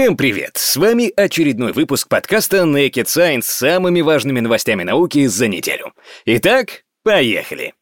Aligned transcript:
Всем 0.00 0.16
привет! 0.16 0.52
С 0.54 0.76
вами 0.76 1.12
очередной 1.14 1.74
выпуск 1.74 2.08
подкаста 2.08 2.62
Naked 2.62 3.04
Science 3.04 3.42
с 3.42 3.50
самыми 3.50 4.00
важными 4.00 4.40
новостями 4.40 4.82
науки 4.82 5.26
за 5.26 5.46
неделю. 5.46 5.92
Итак, 6.24 6.84
поехали! 7.02 7.74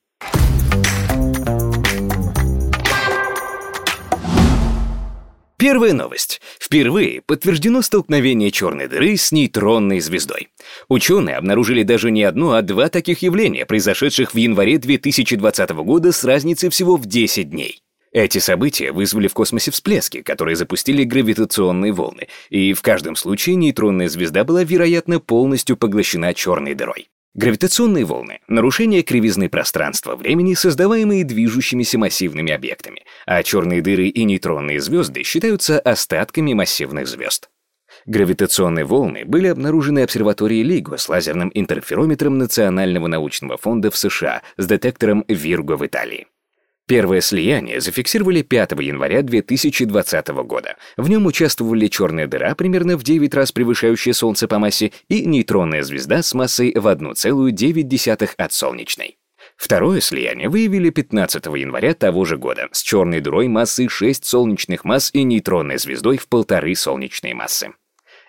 Первая 5.59 5.93
новость. 5.93 6.41
Впервые 6.59 7.23
подтверждено 7.25 7.83
столкновение 7.83 8.51
черной 8.51 8.89
дыры 8.89 9.17
с 9.17 9.31
нейтронной 9.31 10.01
звездой. 10.01 10.49
Ученые 10.89 11.37
обнаружили 11.37 11.85
даже 11.85 12.11
не 12.11 12.25
одно, 12.25 12.55
а 12.55 12.63
два 12.63 12.89
таких 12.89 13.23
явления, 13.23 13.65
произошедших 13.65 14.35
в 14.35 14.37
январе 14.37 14.79
2020 14.79 15.71
года 15.71 16.11
с 16.11 16.25
разницей 16.25 16.69
всего 16.71 16.97
в 16.97 17.07
10 17.07 17.49
дней. 17.49 17.81
Эти 18.13 18.39
события 18.39 18.93
вызвали 18.93 19.29
в 19.29 19.35
космосе 19.35 19.71
всплески, 19.71 20.23
которые 20.23 20.57
запустили 20.57 21.05
гравитационные 21.05 21.93
волны, 21.93 22.29
и 22.49 22.73
в 22.73 22.83
каждом 22.83 23.17
случае 23.17 23.57
нейтронная 23.57 24.09
звезда 24.09 24.45
была, 24.45 24.65
вероятно, 24.65 25.21
полностью 25.21 25.77
поглощена 25.77 26.35
черной 26.35 26.75
дырой. 26.75 27.09
Гравитационные 27.35 28.05
волны— 28.05 28.41
нарушение 28.49 29.03
кривизны 29.03 29.49
пространства-времени, 29.49 30.55
создаваемые 30.55 31.25
движущимися 31.25 31.99
массивными 31.99 32.53
объектами, 32.53 33.05
а 33.27 33.43
черные 33.43 33.83
дыры 33.83 34.09
и 34.09 34.25
нейтронные 34.25 34.81
звезды 34.81 35.23
считаются 35.23 35.79
остатками 35.79 36.55
массивных 36.55 37.07
звезд. 37.07 37.51
Гравитационные 38.07 38.87
волны 38.87 39.25
были 39.25 39.49
обнаружены 39.49 40.01
обсерваторией 40.01 40.65
LIGO 40.65 40.97
с 40.97 41.09
лазерным 41.09 41.51
интерферометром 41.55 42.39
Национального 42.39 43.07
научного 43.07 43.57
фонда 43.57 43.91
в 43.91 43.97
США 43.97 44.43
с 44.57 44.67
детектором 44.67 45.25
Вирго 45.29 45.77
в 45.77 45.87
Италии. 45.87 46.27
Первое 46.89 47.21
слияние 47.21 47.83
зафиксировали 47.83 48.41
5 48.41 48.73
января 48.81 49.21
2020 49.21 50.29
года. 50.29 50.77
В 50.97 51.11
нем 51.11 51.27
участвовали 51.27 51.87
черная 51.87 52.27
дыра, 52.27 52.55
примерно 52.55 52.97
в 52.97 53.05
9 53.05 53.35
раз 53.35 53.53
превышающая 53.53 54.15
Солнце 54.15 54.49
по 54.49 54.59
массе, 54.59 54.93
и 55.11 55.27
нейтронная 55.27 55.83
звезда 55.83 56.23
с 56.23 56.33
массой 56.33 56.73
в 56.75 56.87
1,9 56.87 58.31
от 58.39 58.53
солнечной. 58.55 59.19
Второе 59.59 60.01
слияние 60.01 60.49
выявили 60.49 60.89
15 60.89 61.45
января 61.47 61.93
того 61.93 62.25
же 62.25 62.39
года 62.39 62.69
с 62.73 62.81
черной 62.81 63.21
дырой 63.21 63.49
массой 63.49 63.89
6 63.89 64.25
солнечных 64.25 64.85
масс 64.85 65.11
и 65.13 65.25
нейтронной 65.25 65.77
звездой 65.77 66.17
в 66.17 66.27
полторы 66.27 66.75
солнечные 66.75 67.35
массы. 67.35 67.69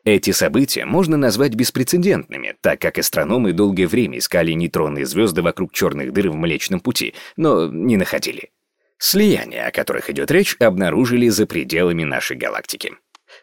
Эти 0.03 0.31
события 0.31 0.85
можно 0.85 1.17
назвать 1.17 1.55
беспрецедентными, 1.55 2.55
так 2.61 2.79
как 2.79 2.97
астрономы 2.97 3.53
долгое 3.53 3.87
время 3.87 4.19
искали 4.19 4.51
нейтронные 4.53 5.05
звезды 5.05 5.41
вокруг 5.41 5.73
черных 5.73 6.13
дыр 6.13 6.29
в 6.29 6.35
Млечном 6.35 6.79
Пути, 6.79 7.13
но 7.37 7.67
не 7.67 7.97
находили. 7.97 8.51
Слияния, 8.97 9.67
о 9.67 9.71
которых 9.71 10.09
идет 10.09 10.29
речь, 10.31 10.55
обнаружили 10.59 11.29
за 11.29 11.45
пределами 11.45 12.03
нашей 12.03 12.35
галактики. 12.35 12.93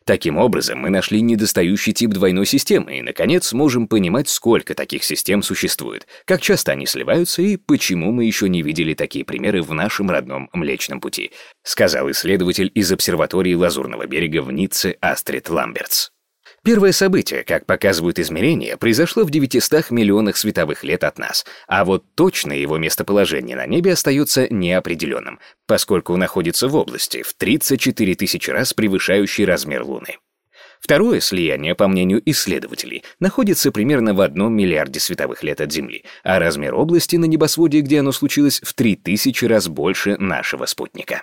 Таким 0.04 0.36
образом, 0.36 0.80
мы 0.80 0.90
нашли 0.90 1.20
недостающий 1.20 1.92
тип 1.92 2.10
двойной 2.10 2.44
системы 2.44 2.98
и, 2.98 3.02
наконец, 3.02 3.52
можем 3.52 3.88
понимать, 3.88 4.28
сколько 4.28 4.74
таких 4.74 5.04
систем 5.04 5.42
существует, 5.42 6.06
как 6.24 6.40
часто 6.42 6.72
они 6.72 6.86
сливаются 6.86 7.42
и 7.42 7.56
почему 7.56 8.12
мы 8.12 8.24
еще 8.24 8.48
не 8.48 8.62
видели 8.62 8.94
такие 8.94 9.24
примеры 9.24 9.62
в 9.62 9.72
нашем 9.72 10.10
родном 10.10 10.50
Млечном 10.52 11.00
Пути, 11.00 11.30
сказал 11.62 12.10
исследователь 12.10 12.70
из 12.74 12.90
обсерватории 12.90 13.54
Лазурного 13.54 14.06
берега 14.06 14.42
в 14.42 14.52
Ницце 14.52 14.96
Астрид 15.00 15.48
Ламбертс. 15.48 16.10
Первое 16.66 16.90
событие, 16.90 17.44
как 17.44 17.64
показывают 17.64 18.18
измерения, 18.18 18.76
произошло 18.76 19.22
в 19.22 19.30
900 19.30 19.92
миллионах 19.92 20.36
световых 20.36 20.82
лет 20.82 21.04
от 21.04 21.16
нас, 21.16 21.46
а 21.68 21.84
вот 21.84 22.04
точное 22.16 22.56
его 22.56 22.76
местоположение 22.76 23.54
на 23.54 23.66
небе 23.66 23.92
остается 23.92 24.52
неопределенным, 24.52 25.38
поскольку 25.68 26.16
находится 26.16 26.66
в 26.66 26.74
области 26.74 27.22
в 27.22 27.34
34 27.34 28.16
тысячи 28.16 28.50
раз 28.50 28.74
превышающей 28.74 29.44
размер 29.44 29.84
Луны. 29.84 30.18
Второе 30.80 31.20
слияние, 31.20 31.76
по 31.76 31.86
мнению 31.86 32.20
исследователей, 32.28 33.04
находится 33.20 33.70
примерно 33.70 34.12
в 34.12 34.20
одном 34.20 34.52
миллиарде 34.52 34.98
световых 34.98 35.44
лет 35.44 35.60
от 35.60 35.70
Земли, 35.70 36.02
а 36.24 36.40
размер 36.40 36.74
области 36.74 37.14
на 37.14 37.26
небосводе, 37.26 37.78
где 37.78 38.00
оно 38.00 38.10
случилось, 38.10 38.60
в 38.60 38.74
3000 38.74 39.44
раз 39.44 39.68
больше 39.68 40.16
нашего 40.16 40.66
спутника. 40.66 41.22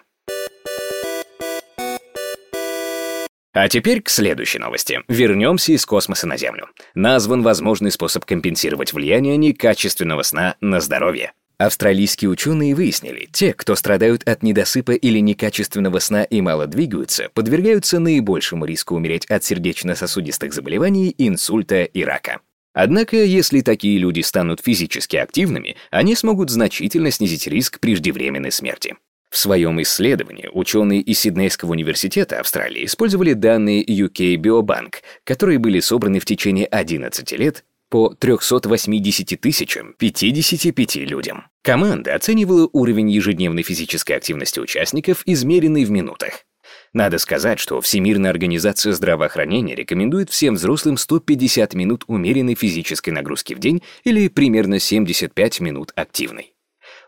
А 3.53 3.69
теперь 3.69 4.01
к 4.01 4.09
следующей 4.09 4.57
новости. 4.57 5.01
Вернемся 5.07 5.73
из 5.73 5.85
космоса 5.85 6.25
на 6.25 6.37
Землю. 6.37 6.69
Назван 6.95 7.43
возможный 7.43 7.91
способ 7.91 8.25
компенсировать 8.25 8.93
влияние 8.93 9.37
некачественного 9.37 10.23
сна 10.23 10.55
на 10.59 10.81
здоровье. 10.81 11.33
Австралийские 11.59 12.31
ученые 12.31 12.73
выяснили, 12.73 13.29
те, 13.31 13.53
кто 13.53 13.75
страдают 13.75 14.27
от 14.27 14.41
недосыпа 14.41 14.93
или 14.93 15.19
некачественного 15.19 15.99
сна 15.99 16.23
и 16.23 16.41
мало 16.41 16.65
двигаются, 16.65 17.29
подвергаются 17.33 17.99
наибольшему 17.99 18.65
риску 18.65 18.95
умереть 18.95 19.27
от 19.27 19.43
сердечно-сосудистых 19.43 20.51
заболеваний, 20.51 21.13
инсульта 21.17 21.83
и 21.83 22.03
рака. 22.03 22.39
Однако, 22.73 23.17
если 23.17 23.61
такие 23.61 23.99
люди 23.99 24.21
станут 24.21 24.61
физически 24.61 25.15
активными, 25.15 25.75
они 25.91 26.15
смогут 26.15 26.49
значительно 26.49 27.11
снизить 27.11 27.45
риск 27.45 27.79
преждевременной 27.79 28.51
смерти. 28.51 28.95
В 29.33 29.37
своем 29.39 29.81
исследовании 29.81 30.47
ученые 30.53 31.01
из 31.01 31.21
Сиднейского 31.21 31.71
университета 31.71 32.39
Австралии 32.39 32.85
использовали 32.85 33.33
данные 33.33 33.83
UK 33.83 34.35
Biobank, 34.35 34.97
которые 35.23 35.57
были 35.57 35.79
собраны 35.79 36.19
в 36.19 36.25
течение 36.25 36.67
11 36.67 37.31
лет 37.31 37.65
по 37.89 38.09
380 38.09 39.41
тысячам 39.41 39.95
55 39.97 40.97
людям. 40.97 41.45
Команда 41.63 42.13
оценивала 42.13 42.69
уровень 42.73 43.09
ежедневной 43.09 43.63
физической 43.63 44.11
активности 44.11 44.59
участников, 44.59 45.23
измеренный 45.25 45.85
в 45.85 45.89
минутах. 45.89 46.45
Надо 46.93 47.17
сказать, 47.17 47.57
что 47.57 47.81
Всемирная 47.81 48.29
организация 48.29 48.93
здравоохранения 48.93 49.73
рекомендует 49.73 50.29
всем 50.29 50.53
взрослым 50.53 50.95
150 50.95 51.73
минут 51.73 52.03
умеренной 52.05 52.53
физической 52.53 53.09
нагрузки 53.09 53.55
в 53.55 53.59
день 53.59 53.81
или 54.03 54.27
примерно 54.27 54.77
75 54.77 55.59
минут 55.59 55.91
активной. 55.95 56.52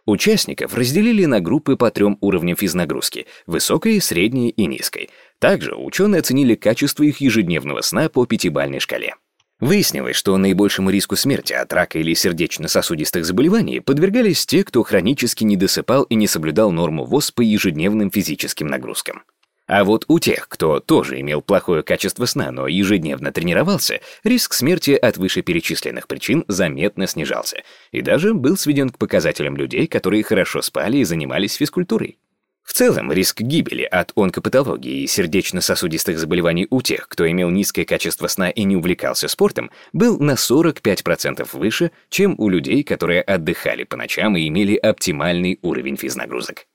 Участников 0.05 0.75
разделили 0.75 1.25
на 1.25 1.39
группы 1.39 1.75
по 1.75 1.89
трем 1.89 2.17
уровням 2.21 2.55
физнагрузки– 2.55 3.25
высокой, 3.47 3.99
средней 3.99 4.49
и 4.49 4.67
низкой. 4.67 5.09
Также 5.39 5.75
ученые 5.75 6.19
оценили 6.19 6.53
качество 6.53 7.03
их 7.03 7.21
ежедневного 7.21 7.81
сна 7.81 8.07
по 8.09 8.25
пятибалльной 8.27 8.79
шкале. 8.79 9.15
Выяснилось, 9.59 10.15
что 10.15 10.37
наибольшему 10.37 10.89
риску 10.89 11.15
смерти 11.15 11.53
от 11.53 11.71
рака 11.73 11.97
или 11.97 12.13
сердечно-сосудистых 12.13 13.25
заболеваний 13.25 13.79
подвергались 13.79 14.45
те, 14.45 14.63
кто 14.63 14.83
хронически 14.83 15.43
не 15.43 15.55
досыпал 15.55 16.03
и 16.03 16.15
не 16.15 16.27
соблюдал 16.27 16.71
норму 16.71 17.05
ВОЗ 17.05 17.31
по 17.31 17.41
ежедневным 17.41 18.11
физическим 18.11 18.67
нагрузкам. 18.67 19.23
А 19.67 19.83
вот 19.83 20.05
у 20.07 20.19
тех, 20.19 20.47
кто 20.47 20.79
тоже 20.79 21.19
имел 21.21 21.41
плохое 21.41 21.81
качество 21.81 22.25
сна, 22.25 22.51
но 22.51 22.67
ежедневно 22.67 23.31
тренировался, 23.31 23.99
риск 24.23 24.53
смерти 24.53 24.91
от 24.91 25.17
вышеперечисленных 25.17 26.07
причин 26.07 26.45
заметно 26.47 27.07
снижался 27.07 27.63
и 27.91 28.01
даже 28.01 28.33
был 28.35 28.57
сведен 28.57 28.89
к 28.89 28.99
показателям 28.99 29.57
людей, 29.57 29.87
которые 29.87 30.23
хорошо 30.23 30.61
спали 30.61 30.97
и 30.97 31.03
занимались 31.03 31.55
физкультурой. 31.55 32.19
В 32.65 32.73
целом, 32.73 33.11
риск 33.11 33.41
гибели 33.41 33.83
от 33.83 34.11
онкопатологии 34.15 35.03
и 35.03 35.07
сердечно-сосудистых 35.07 36.17
заболеваний 36.17 36.67
у 36.71 36.81
тех, 36.81 37.07
кто 37.07 37.29
имел 37.29 37.51
низкое 37.51 37.85
качество 37.85 38.27
сна 38.27 38.49
и 38.49 38.63
не 38.63 38.75
увлекался 38.75 39.27
спортом, 39.27 39.69
был 39.93 40.19
на 40.19 40.31
45% 40.31 41.47
выше, 41.53 41.91
чем 42.09 42.35
у 42.39 42.49
людей, 42.49 42.83
которые 42.83 43.21
отдыхали 43.21 43.83
по 43.83 43.97
ночам 43.97 44.35
и 44.35 44.47
имели 44.47 44.75
оптимальный 44.75 45.59
уровень 45.61 45.95
физнагрузок. 45.95 46.65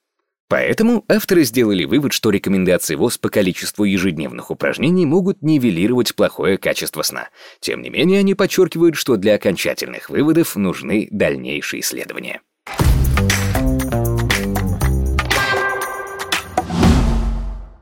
Поэтому 0.51 1.05
авторы 1.07 1.45
сделали 1.45 1.85
вывод, 1.85 2.13
что 2.13 2.31
рекомендации 2.31 2.97
ВОЗ 2.97 3.19
по 3.19 3.29
количеству 3.29 3.85
ежедневных 3.85 4.51
упражнений 4.51 5.07
могут 5.07 5.43
нивелировать 5.43 6.17
плохое 6.17 6.59
качество 6.59 7.03
сна. 7.03 7.29
Тем 7.61 7.83
не 7.83 7.89
менее, 7.89 8.19
они 8.19 8.35
подчеркивают, 8.35 8.97
что 8.97 9.17
для 9.17 9.37
окончательных 9.37 10.11
выводов 10.11 10.57
нужны 10.57 11.07
дальнейшие 11.13 11.83
исследования. 11.83 12.41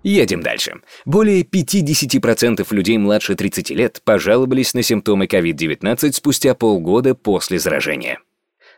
Едем 0.02 0.42
дальше. 0.42 0.74
Более 1.06 1.44
50% 1.44 2.66
людей 2.70 2.98
младше 2.98 3.34
30 3.34 3.70
лет 3.70 4.02
пожаловались 4.04 4.74
на 4.74 4.82
симптомы 4.82 5.24
COVID-19 5.24 6.12
спустя 6.12 6.54
полгода 6.54 7.14
после 7.14 7.58
заражения. 7.58 8.18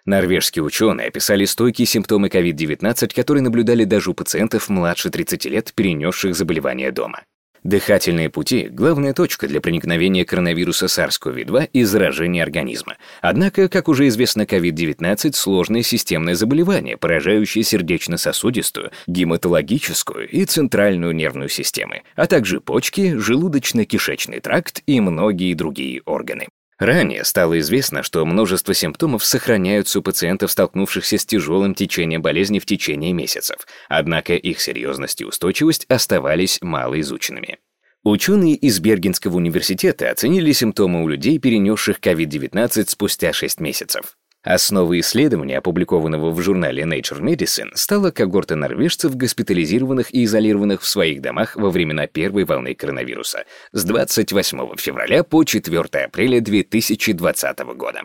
Норвежские 0.04 0.62
ученые 0.62 1.08
описали 1.08 1.44
стойкие 1.44 1.86
симптомы 1.86 2.28
COVID-19, 2.28 3.14
которые 3.14 3.42
наблюдали 3.42 3.84
даже 3.84 4.10
у 4.10 4.14
пациентов 4.14 4.68
младше 4.68 5.10
30 5.10 5.44
лет, 5.46 5.72
перенесших 5.74 6.34
заболевание 6.34 6.90
дома. 6.90 7.22
Дыхательные 7.62 8.30
пути– 8.30 8.68
главная 8.70 9.12
точка 9.12 9.46
для 9.46 9.60
проникновения 9.60 10.24
коронавируса 10.24 10.86
SARS-CoV-2 10.86 11.68
и 11.74 11.84
заражения 11.84 12.42
организма. 12.42 12.96
Однако, 13.20 13.68
как 13.68 13.88
уже 13.88 14.08
известно, 14.08 14.42
COVID-19– 14.42 15.32
сложное 15.34 15.82
системное 15.82 16.34
заболевание, 16.34 16.96
поражающее 16.96 17.62
сердечно-сосудистую, 17.62 18.92
гематологическую 19.06 20.26
и 20.26 20.46
центральную 20.46 21.14
нервную 21.14 21.50
системы, 21.50 22.02
а 22.16 22.26
также 22.26 22.60
почки, 22.60 23.14
желудочно-кишечный 23.16 24.40
тракт 24.40 24.82
и 24.86 24.98
многие 25.00 25.52
другие 25.52 26.00
органы. 26.06 26.48
Ранее 26.80 27.24
стало 27.24 27.60
известно, 27.60 28.02
что 28.02 28.24
множество 28.24 28.72
симптомов 28.72 29.22
сохраняются 29.22 29.98
у 29.98 30.02
пациентов, 30.02 30.50
столкнувшихся 30.50 31.18
с 31.18 31.26
тяжелым 31.26 31.74
течением 31.74 32.22
болезни 32.22 32.58
в 32.58 32.64
течение 32.64 33.12
месяцев, 33.12 33.66
однако 33.90 34.34
их 34.34 34.62
серьезность 34.62 35.20
и 35.20 35.26
устойчивость 35.26 35.84
оставались 35.90 36.58
малоизученными. 36.62 37.58
Ученые 38.02 38.54
из 38.54 38.80
Бергенского 38.80 39.36
университета 39.36 40.10
оценили 40.10 40.52
симптомы 40.52 41.02
у 41.04 41.08
людей, 41.08 41.38
перенесших 41.38 42.00
COVID-19 42.00 42.88
спустя 42.88 43.34
6 43.34 43.60
месяцев. 43.60 44.16
Основой 44.42 45.00
исследования, 45.00 45.58
опубликованного 45.58 46.30
в 46.30 46.40
журнале 46.40 46.84
Nature 46.84 47.20
Medicine, 47.20 47.72
стала 47.74 48.10
когорта 48.10 48.56
норвежцев, 48.56 49.14
госпитализированных 49.14 50.14
и 50.14 50.24
изолированных 50.24 50.80
в 50.80 50.88
своих 50.88 51.20
домах 51.20 51.56
во 51.56 51.68
времена 51.68 52.06
первой 52.06 52.44
волны 52.44 52.74
коронавируса 52.74 53.44
с 53.72 53.84
28 53.84 54.76
февраля 54.78 55.24
по 55.24 55.44
4 55.44 55.80
апреля 56.04 56.40
2020 56.40 57.58
года. 57.76 58.04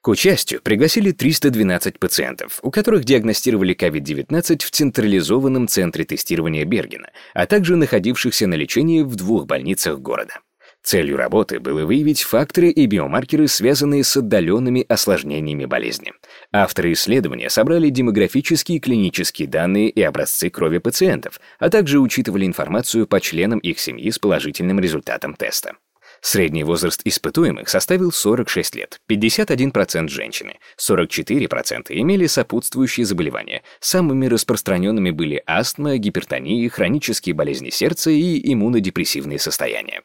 К 0.00 0.08
участию 0.08 0.62
пригласили 0.62 1.12
312 1.12 1.98
пациентов, 1.98 2.60
у 2.62 2.70
которых 2.70 3.04
диагностировали 3.04 3.74
COVID-19 3.74 4.64
в 4.64 4.70
централизованном 4.70 5.68
центре 5.68 6.04
тестирования 6.04 6.64
Бергена, 6.64 7.10
а 7.34 7.46
также 7.46 7.76
находившихся 7.76 8.46
на 8.46 8.54
лечении 8.54 9.02
в 9.02 9.16
двух 9.16 9.46
больницах 9.46 9.98
города. 9.98 10.40
Целью 10.84 11.16
работы 11.16 11.60
было 11.60 11.86
выявить 11.86 12.22
факторы 12.22 12.68
и 12.68 12.84
биомаркеры, 12.84 13.48
связанные 13.48 14.04
с 14.04 14.18
отдаленными 14.18 14.84
осложнениями 14.86 15.64
болезни. 15.64 16.12
Авторы 16.52 16.92
исследования 16.92 17.48
собрали 17.48 17.88
демографические 17.88 18.76
и 18.76 18.80
клинические 18.80 19.48
данные 19.48 19.88
и 19.88 20.02
образцы 20.02 20.50
крови 20.50 20.76
пациентов, 20.76 21.40
а 21.58 21.70
также 21.70 21.98
учитывали 22.00 22.44
информацию 22.44 23.06
по 23.06 23.18
членам 23.18 23.60
их 23.60 23.80
семьи 23.80 24.10
с 24.10 24.18
положительным 24.18 24.78
результатом 24.78 25.32
теста. 25.32 25.72
Средний 26.20 26.64
возраст 26.64 27.00
испытуемых 27.04 27.70
составил 27.70 28.12
46 28.12 28.76
лет, 28.76 29.00
51% 29.10 30.08
женщины, 30.08 30.58
44% 30.78 31.86
имели 31.88 32.26
сопутствующие 32.26 33.06
заболевания. 33.06 33.62
Самыми 33.80 34.26
распространенными 34.26 35.12
были 35.12 35.42
астма, 35.46 35.96
гипертония, 35.96 36.68
хронические 36.68 37.34
болезни 37.34 37.70
сердца 37.70 38.10
и 38.10 38.52
иммунодепрессивные 38.52 39.38
состояния. 39.38 40.02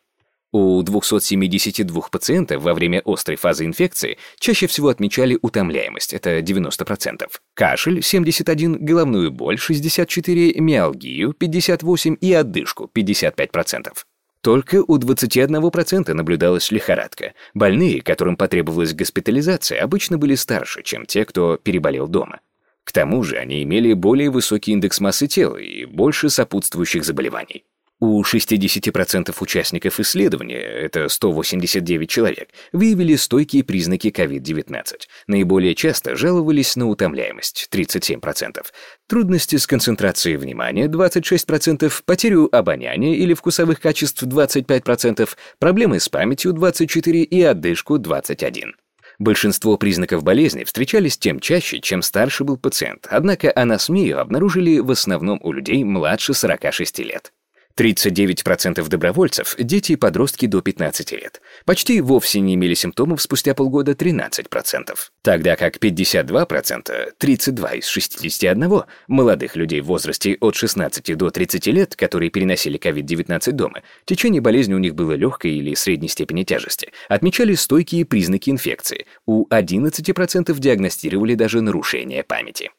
У 0.52 0.82
272 0.82 2.02
пациентов 2.12 2.64
во 2.64 2.74
время 2.74 3.04
острой 3.06 3.38
фазы 3.38 3.66
инфекции 3.66 4.18
чаще 4.40 4.66
всего 4.66 4.88
отмечали 4.88 5.38
утомляемость, 5.40 6.14
это 6.14 6.40
90%, 6.40 7.28
кашель 7.54 8.02
71, 8.02 8.84
головную 8.84 9.32
боль 9.32 9.60
64, 9.60 10.56
миалгию 10.60 11.34
58 11.34 12.18
и 12.20 12.34
отдышку 12.34 12.90
55%. 12.92 13.94
Только 14.42 14.84
у 14.88 14.98
21% 14.98 16.14
наблюдалась 16.14 16.72
лихорадка. 16.72 17.34
Больные, 17.54 18.02
которым 18.02 18.36
потребовалась 18.36 18.94
госпитализация, 18.94 19.84
обычно 19.84 20.18
были 20.18 20.34
старше, 20.34 20.82
чем 20.82 21.06
те, 21.06 21.26
кто 21.26 21.58
переболел 21.58 22.08
дома. 22.08 22.40
К 22.86 22.92
тому 22.92 23.22
же 23.24 23.38
они 23.38 23.62
имели 23.62 23.94
более 23.94 24.32
высокий 24.32 24.72
индекс 24.72 25.00
массы 25.00 25.28
тела 25.28 25.58
и 25.58 25.86
больше 25.86 26.30
сопутствующих 26.30 27.04
заболеваний. 27.04 27.66
У 28.02 28.22
60% 28.24 29.36
участников 29.42 30.00
исследования, 30.00 30.62
это 30.62 31.10
189 31.10 32.10
человек, 32.10 32.48
выявили 32.72 33.18
стойкие 33.18 33.66
признаки 33.66 34.08
COVID-19. 34.08 34.84
Наиболее 35.28 35.76
часто 35.76 36.16
жаловались 36.16 36.78
на 36.78 36.88
утомляемость 36.88 37.68
37%, 37.70 38.66
трудности 39.08 39.58
с 39.58 39.68
концентрацией 39.68 40.38
внимания 40.38 40.88
26%, 40.88 41.92
потерю 42.06 42.48
обоняния 42.56 43.16
или 43.16 43.34
вкусовых 43.34 43.82
качеств 43.82 44.24
25%, 44.24 45.28
проблемы 45.60 46.00
с 46.00 46.08
памятью 46.08 46.54
24% 46.54 47.12
и 47.24 47.42
отдышку 47.42 47.98
21%. 47.98 48.72
Большинство 49.20 49.76
признаков 49.76 50.24
болезни 50.24 50.64
встречались 50.64 51.18
тем 51.18 51.42
чаще, 51.42 51.82
чем 51.82 52.02
старше 52.02 52.46
был 52.46 52.56
пациент, 52.56 53.06
однако 53.10 53.52
анасмию 53.54 54.22
обнаружили 54.22 54.80
в 54.80 54.90
основном 54.90 55.42
у 55.44 55.52
людей 55.52 55.84
младше 55.84 56.34
46 56.34 57.00
лет. 57.00 57.34
39% 57.80 58.88
добровольцев– 58.90 59.56
дети 59.58 59.94
и 59.94 59.96
подростки 59.96 60.48
до 60.48 60.62
15 60.62 61.14
лет. 61.14 61.42
Почти 61.66 62.02
вовсе 62.02 62.42
не 62.42 62.56
имели 62.56 62.74
симптомов 62.74 63.22
спустя 63.22 63.54
полгода 63.54 63.94
13%. 63.94 64.94
Тогда 65.22 65.56
как 65.56 65.78
52%, 65.78 67.14
32 67.18 67.72
из 67.76 67.88
61 67.88 68.84
молодых 69.08 69.56
людей 69.56 69.80
в 69.80 69.86
возрасте 69.86 70.38
от 70.42 70.56
16 70.56 71.16
до 71.16 71.30
30 71.30 71.68
лет, 71.68 71.96
которые 71.96 72.30
переносили 72.30 72.78
COVID-19 72.78 73.52
дома, 73.54 73.82
течение 74.04 74.42
болезни 74.42 74.74
у 74.74 74.80
них 74.80 74.94
было 74.94 75.14
легкой 75.14 75.54
или 75.54 75.74
средней 75.74 76.10
степени 76.10 76.44
тяжести, 76.44 76.92
отмечали 77.08 77.54
стойкие 77.54 78.06
признаки 78.06 78.50
инфекции. 78.50 79.06
У 79.26 79.48
11% 79.48 80.60
диагностировали 80.60 81.36
даже 81.36 81.62
нарушение 81.62 82.24
памяти. 82.24 82.72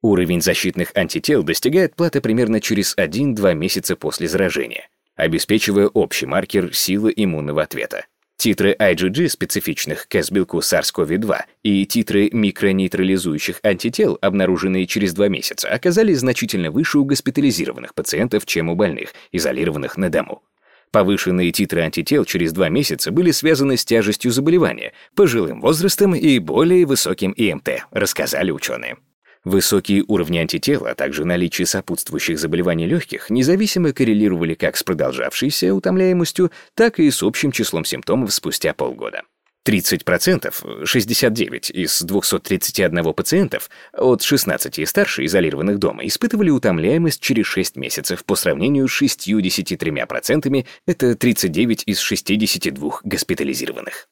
Уровень 0.00 0.40
защитных 0.40 0.92
антител 0.94 1.42
достигает 1.42 1.96
платы 1.96 2.20
примерно 2.20 2.60
через 2.60 2.96
1-2 2.96 3.54
месяца 3.54 3.96
после 3.96 4.28
заражения, 4.28 4.88
обеспечивая 5.16 5.88
общий 5.88 6.26
маркер 6.26 6.72
силы 6.72 7.12
иммунного 7.16 7.62
ответа. 7.62 8.06
Титры 8.36 8.76
IgG, 8.78 9.28
специфичных 9.28 10.06
к 10.06 10.14
S-белку 10.14 10.58
SARS-CoV-2, 10.58 11.40
и 11.64 11.84
титры 11.86 12.30
микронейтрализующих 12.30 13.58
антител, 13.64 14.16
обнаруженные 14.20 14.86
через 14.86 15.12
2 15.14 15.26
месяца, 15.26 15.68
оказались 15.68 16.20
значительно 16.20 16.70
выше 16.70 17.00
у 17.00 17.04
госпитализированных 17.04 17.94
пациентов, 17.94 18.46
чем 18.46 18.68
у 18.68 18.76
больных, 18.76 19.12
изолированных 19.32 19.96
на 19.96 20.08
дому. 20.08 20.44
Повышенные 20.92 21.50
титры 21.50 21.80
антител 21.80 22.24
через 22.24 22.52
2 22.52 22.68
месяца 22.68 23.10
были 23.10 23.32
связаны 23.32 23.76
с 23.76 23.84
тяжестью 23.84 24.30
заболевания, 24.30 24.92
пожилым 25.16 25.60
возрастом 25.60 26.14
и 26.14 26.38
более 26.38 26.86
высоким 26.86 27.32
ИМТ, 27.32 27.88
рассказали 27.90 28.52
ученые. 28.52 28.96
Высокие 29.44 30.04
уровни 30.06 30.38
антител, 30.38 30.86
а 30.86 30.94
также 30.94 31.24
наличие 31.24 31.66
сопутствующих 31.66 32.38
заболеваний 32.38 32.86
легких 32.86 33.30
независимо 33.30 33.92
коррелировали 33.92 34.54
как 34.54 34.76
с 34.76 34.82
продолжавшейся 34.82 35.74
утомляемостью, 35.74 36.50
так 36.74 36.98
и 36.98 37.10
с 37.10 37.22
общим 37.22 37.52
числом 37.52 37.84
симптомов 37.84 38.32
спустя 38.32 38.74
полгода. 38.74 39.22
30%, 39.68 40.86
69 40.86 41.70
из 41.70 42.00
231 42.00 43.12
пациентов 43.12 43.68
от 43.92 44.22
16 44.22 44.78
и 44.78 44.86
старше, 44.86 45.26
изолированных 45.26 45.78
дома, 45.78 46.06
испытывали 46.06 46.48
утомляемость 46.48 47.20
через 47.20 47.46
6 47.46 47.76
месяцев 47.76 48.24
по 48.24 48.34
сравнению 48.34 48.88
с 48.88 49.02
63%, 49.02 50.66
это 50.86 51.14
39 51.14 51.82
из 51.84 51.98
62 51.98 53.00
госпитализированных. 53.04 54.08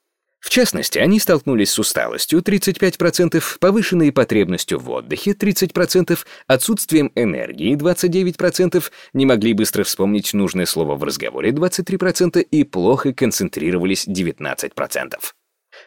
В 0.47 0.49
частности, 0.49 1.01
они 1.01 1.19
столкнулись 1.19 1.73
с 1.73 1.79
усталостью 1.81 2.39
35%, 2.39 3.43
повышенной 3.59 4.13
потребностью 4.13 4.79
в 4.79 4.89
отдыхе 4.93 5.33
30%, 5.33 6.17
отсутствием 6.47 7.11
энергии 7.17 7.77
29%, 7.77 8.85
не 9.13 9.27
могли 9.27 9.55
быстро 9.55 9.83
вспомнить 9.83 10.33
нужное 10.35 10.65
слово 10.65 10.95
в 10.95 11.03
разговоре 11.03 11.51
23% 11.51 12.41
и 12.43 12.63
плохо 12.63 13.13
концентрировались 13.13 14.07
19%. 14.07 15.15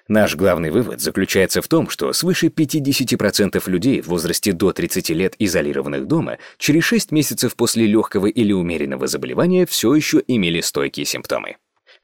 Наш 0.09 0.35
главный 0.35 0.71
вывод 0.71 0.99
заключается 0.99 1.61
в 1.61 1.69
том, 1.69 1.89
что 1.89 2.11
свыше 2.11 2.47
50% 2.47 3.63
людей 3.69 4.01
в 4.01 4.07
возрасте 4.07 4.51
до 4.51 4.73
30 4.73 5.09
лет, 5.11 5.35
изолированных 5.39 6.05
дома, 6.05 6.37
через 6.57 6.83
6 6.83 7.13
месяцев 7.13 7.55
после 7.55 7.85
легкого 7.85 8.25
или 8.25 8.51
умеренного 8.51 9.07
заболевания 9.07 9.65
все 9.65 9.95
еще 9.95 10.21
имели 10.27 10.59
стойкие 10.59 11.05
симптомы. 11.05 11.55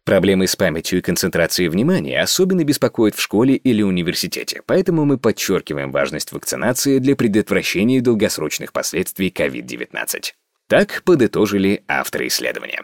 Проблемы 0.05 0.45
с 0.45 0.55
памятью 0.55 0.99
и 0.99 1.01
концентрацией 1.01 1.67
внимания 1.67 2.21
особенно 2.21 2.63
беспокоят 2.63 3.15
в 3.15 3.21
школе 3.21 3.55
или 3.55 3.81
университете, 3.81 4.61
поэтому 4.67 5.03
мы 5.03 5.17
подчеркиваем 5.17 5.91
важность 5.91 6.31
вакцинации 6.31 6.99
для 6.99 7.15
предотвращения 7.15 8.01
долгосрочных 8.01 8.71
последствий 8.71 9.29
COVID-19. 9.29 10.33
Так 10.67 11.01
подытожили 11.03 11.83
авторы 11.87 12.27
исследования. 12.27 12.83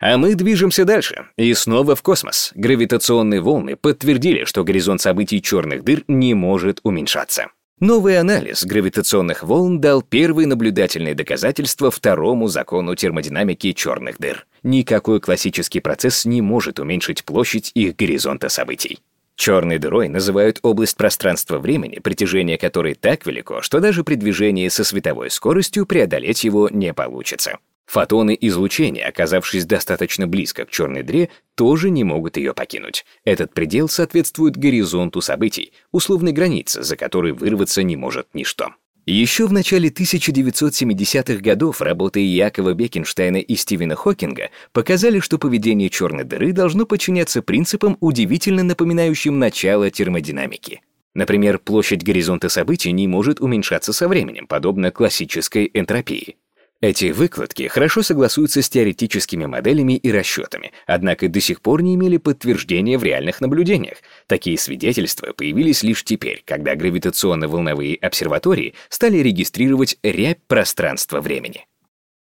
А 0.00 0.16
мы 0.16 0.34
движемся 0.34 0.86
дальше. 0.86 1.26
И 1.36 1.52
снова 1.52 1.94
в 1.94 2.02
космос. 2.02 2.52
Гравитационные 2.54 3.42
волны 3.42 3.76
подтвердили, 3.76 4.44
что 4.44 4.64
горизонт 4.64 5.02
событий 5.02 5.42
черных 5.42 5.84
дыр 5.84 6.04
не 6.08 6.32
может 6.32 6.80
уменьшаться. 6.84 7.48
Новый 7.80 8.18
анализ 8.18 8.64
гравитационных 8.64 9.44
волн 9.44 9.80
дал 9.80 10.02
первые 10.02 10.48
наблюдательные 10.48 11.14
доказательства 11.14 11.92
второму 11.92 12.48
закону 12.48 12.96
термодинамики 12.96 13.72
черных 13.72 14.18
дыр. 14.18 14.48
Никакой 14.64 15.20
классический 15.20 15.78
процесс 15.78 16.24
не 16.24 16.42
может 16.42 16.80
уменьшить 16.80 17.24
площадь 17.24 17.70
их 17.74 17.94
горизонта 17.94 18.48
событий. 18.48 18.98
Черной 19.36 19.78
дырой 19.78 20.08
называют 20.08 20.58
область 20.62 20.96
пространства-времени, 20.96 22.00
притяжение 22.00 22.58
которой 22.58 22.94
так 22.94 23.24
велико, 23.24 23.62
что 23.62 23.78
даже 23.78 24.02
при 24.02 24.16
движении 24.16 24.66
со 24.66 24.82
световой 24.82 25.30
скоростью 25.30 25.86
преодолеть 25.86 26.42
его 26.42 26.68
не 26.68 26.92
получится. 26.92 27.58
Фотоны 27.88 28.36
излучения, 28.38 29.08
оказавшись 29.08 29.64
достаточно 29.64 30.26
близко 30.26 30.66
к 30.66 30.70
черной 30.70 31.02
дыре, 31.02 31.30
тоже 31.54 31.88
не 31.88 32.04
могут 32.04 32.36
ее 32.36 32.52
покинуть. 32.52 33.06
Этот 33.24 33.54
предел 33.54 33.88
соответствует 33.88 34.58
горизонту 34.58 35.22
событий, 35.22 35.72
условной 35.90 36.32
границе, 36.32 36.82
за 36.82 36.96
которой 36.96 37.32
вырваться 37.32 37.82
не 37.82 37.96
может 37.96 38.26
ничто. 38.34 38.74
Еще 39.06 39.46
в 39.46 39.54
начале 39.54 39.88
1970-х 39.88 41.40
годов 41.40 41.80
работы 41.80 42.20
Якова 42.20 42.74
Бекенштейна 42.74 43.38
и 43.38 43.56
Стивена 43.56 43.94
Хокинга 43.94 44.50
показали, 44.72 45.20
что 45.20 45.38
поведение 45.38 45.88
черной 45.88 46.24
дыры 46.24 46.52
должно 46.52 46.84
подчиняться 46.84 47.40
принципам, 47.40 47.96
удивительно 48.00 48.62
напоминающим 48.64 49.38
начало 49.38 49.90
термодинамики. 49.90 50.82
Например, 51.14 51.58
площадь 51.58 52.04
горизонта 52.04 52.50
событий 52.50 52.92
не 52.92 53.08
может 53.08 53.40
уменьшаться 53.40 53.94
со 53.94 54.08
временем, 54.08 54.46
подобно 54.46 54.90
классической 54.90 55.70
энтропии. 55.72 56.36
Эти 56.80 57.10
выкладки 57.10 57.66
хорошо 57.66 58.02
согласуются 58.02 58.62
с 58.62 58.68
теоретическими 58.68 59.46
моделями 59.46 59.96
и 59.96 60.12
расчетами, 60.12 60.70
однако 60.86 61.28
до 61.28 61.40
сих 61.40 61.60
пор 61.60 61.82
не 61.82 61.96
имели 61.96 62.18
подтверждения 62.18 62.96
в 62.98 63.02
реальных 63.02 63.40
наблюдениях. 63.40 63.96
Такие 64.28 64.56
свидетельства 64.56 65.32
появились 65.32 65.82
лишь 65.82 66.04
теперь, 66.04 66.44
когда 66.44 66.76
гравитационно-волновые 66.76 67.96
обсерватории 67.96 68.74
стали 68.90 69.18
регистрировать 69.18 69.98
рябь 70.04 70.38
пространства-времени. 70.46 71.66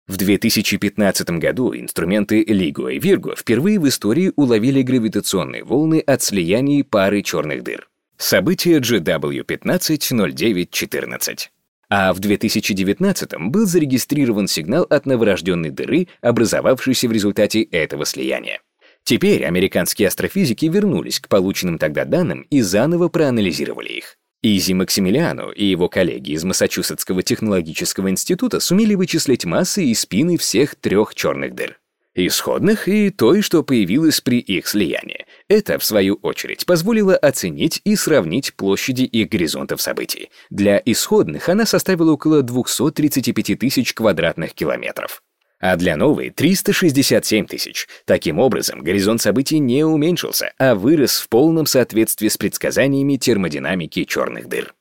В 0.07 0.19
2015 0.19 1.31
году 1.31 1.75
инструменты 1.75 2.45
LIGO 2.45 2.95
и 2.95 3.01
Virgo 3.01 3.35
впервые 3.37 3.81
в 3.81 3.89
истории 3.89 4.33
уловили 4.37 4.83
гравитационные 4.83 5.65
волны 5.65 5.99
от 5.99 6.23
слияний 6.23 6.85
пары 6.85 7.23
черных 7.23 7.65
дыр. 7.65 7.89
Событие 8.19 8.79
GW150914 8.79 11.49
а 11.97 12.13
в 12.13 12.19
2019 12.19 13.35
был 13.39 13.67
зарегистрирован 13.67 14.49
сигнал 14.49 14.85
от 14.91 15.07
новорожденной 15.07 15.71
дыры, 15.71 16.09
образовавшейся 16.23 17.07
в 17.07 17.13
результате 17.13 17.63
этого 17.63 18.05
слияния. 18.05 18.61
Теперь 19.05 19.45
американские 19.45 20.09
астрофизики 20.09 20.67
вернулись 20.67 21.21
к 21.21 21.29
полученным 21.29 21.79
тогда 21.79 22.05
данным 22.05 22.49
и 22.51 22.63
заново 22.63 23.07
проанализировали 23.07 23.91
их. 23.91 24.17
Изи 24.43 24.75
Максимилиану 24.75 25.53
и 25.53 25.67
его 25.67 25.89
коллеги 25.89 26.33
из 26.33 26.43
Массачусетского 26.43 27.23
технологического 27.23 28.11
института 28.11 28.59
сумели 28.59 28.97
вычислить 28.97 29.45
массы 29.45 29.85
и 29.85 29.95
спины 29.95 30.37
всех 30.37 30.75
трех 30.75 31.15
черных 31.15 31.55
дыр 31.55 31.79
исходных 32.15 32.89
и 32.89 33.11
той, 33.11 33.43
что 33.43 33.63
появилась 33.63 34.21
при 34.21 34.39
их 34.39 34.67
слиянии. 34.67 35.27
Это, 35.49 35.79
в 35.79 35.85
свою 35.85 36.15
очередь, 36.23 36.65
позволило 36.65 37.17
оценить 37.17 37.81
и 37.85 37.97
сравнить 37.97 38.55
площади 38.55 39.03
их 39.03 39.29
горизонтов 39.29 39.83
событий. 39.83 40.31
Для 40.49 40.81
исходных 40.85 41.49
она 41.49 41.67
составила 41.67 42.13
около 42.13 42.43
235 42.43 43.59
тысяч 43.59 43.93
квадратных 43.93 44.55
километров 44.55 45.23
а 45.65 45.77
для 45.77 45.97
новой— 45.97 46.29
367 46.37 47.47
тысяч. 47.47 47.89
Таким 48.05 48.39
образом, 48.39 48.83
горизонт 48.83 49.23
событий 49.23 49.59
не 49.59 49.83
уменьшился, 49.83 50.53
а 50.59 50.75
вырос 50.75 51.21
в 51.21 51.31
полном 51.31 51.65
соответствии 51.65 52.29
с 52.29 52.37
предсказаниями 52.37 53.17
термодинамики 53.17 54.05
черных 54.05 54.47
дыр. 54.49 54.75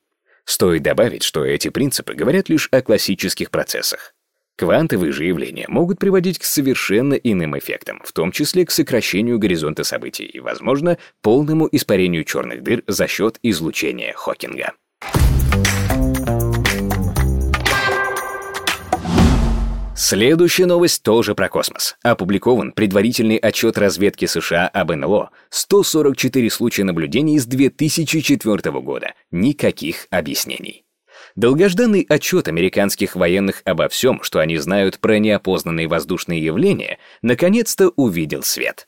Стоит 0.43 0.83
добавить, 0.83 1.23
что 1.23 1.45
эти 1.45 1.69
принципы 1.69 2.15
говорят 2.15 2.49
лишь 2.49 2.67
о 2.71 2.81
классических 2.81 3.49
процессах. 3.49 4.13
Квантовые 4.55 5.11
же 5.11 5.25
явления 5.25 5.65
могут 5.67 5.97
приводить 5.97 6.37
к 6.37 6.43
совершенно 6.43 7.15
иным 7.15 7.57
эффектам, 7.57 8.01
в 8.03 8.11
том 8.11 8.31
числе 8.31 8.65
к 8.65 8.71
сокращению 8.71 9.39
горизонта 9.39 9.83
событий 9.83 10.25
и, 10.25 10.39
возможно, 10.39 10.97
полному 11.21 11.67
испарению 11.71 12.23
черных 12.23 12.61
дыр 12.61 12.83
за 12.87 13.07
счет 13.07 13.39
излучения 13.41 14.13
Хокинга. 14.15 14.73
Следующая 19.95 20.65
новость 20.65 21.01
тоже 21.01 21.33
про 21.33 21.49
космос. 21.49 21.95
Опубликован 22.03 22.73
предварительный 22.73 23.37
отчет 23.37 23.77
разведки 23.77 24.25
США 24.25 24.67
об 24.67 24.91
НЛО. 24.91 25.31
144 25.49 26.49
случая 26.49 26.83
наблюдений 26.83 27.39
с 27.39 27.45
2004 27.45 28.81
года. 28.81 29.13
Никаких 29.31 30.07
объяснений. 30.09 30.82
Долгожданный 31.35 32.05
отчет 32.07 32.47
американских 32.47 33.15
военных 33.15 33.61
обо 33.65 33.89
всем, 33.89 34.21
что 34.21 34.39
они 34.39 34.57
знают 34.57 34.99
про 34.99 35.17
неопознанные 35.17 35.87
воздушные 35.87 36.43
явления, 36.43 36.99
наконец-то 37.21 37.89
увидел 37.95 38.43
свет. 38.43 38.87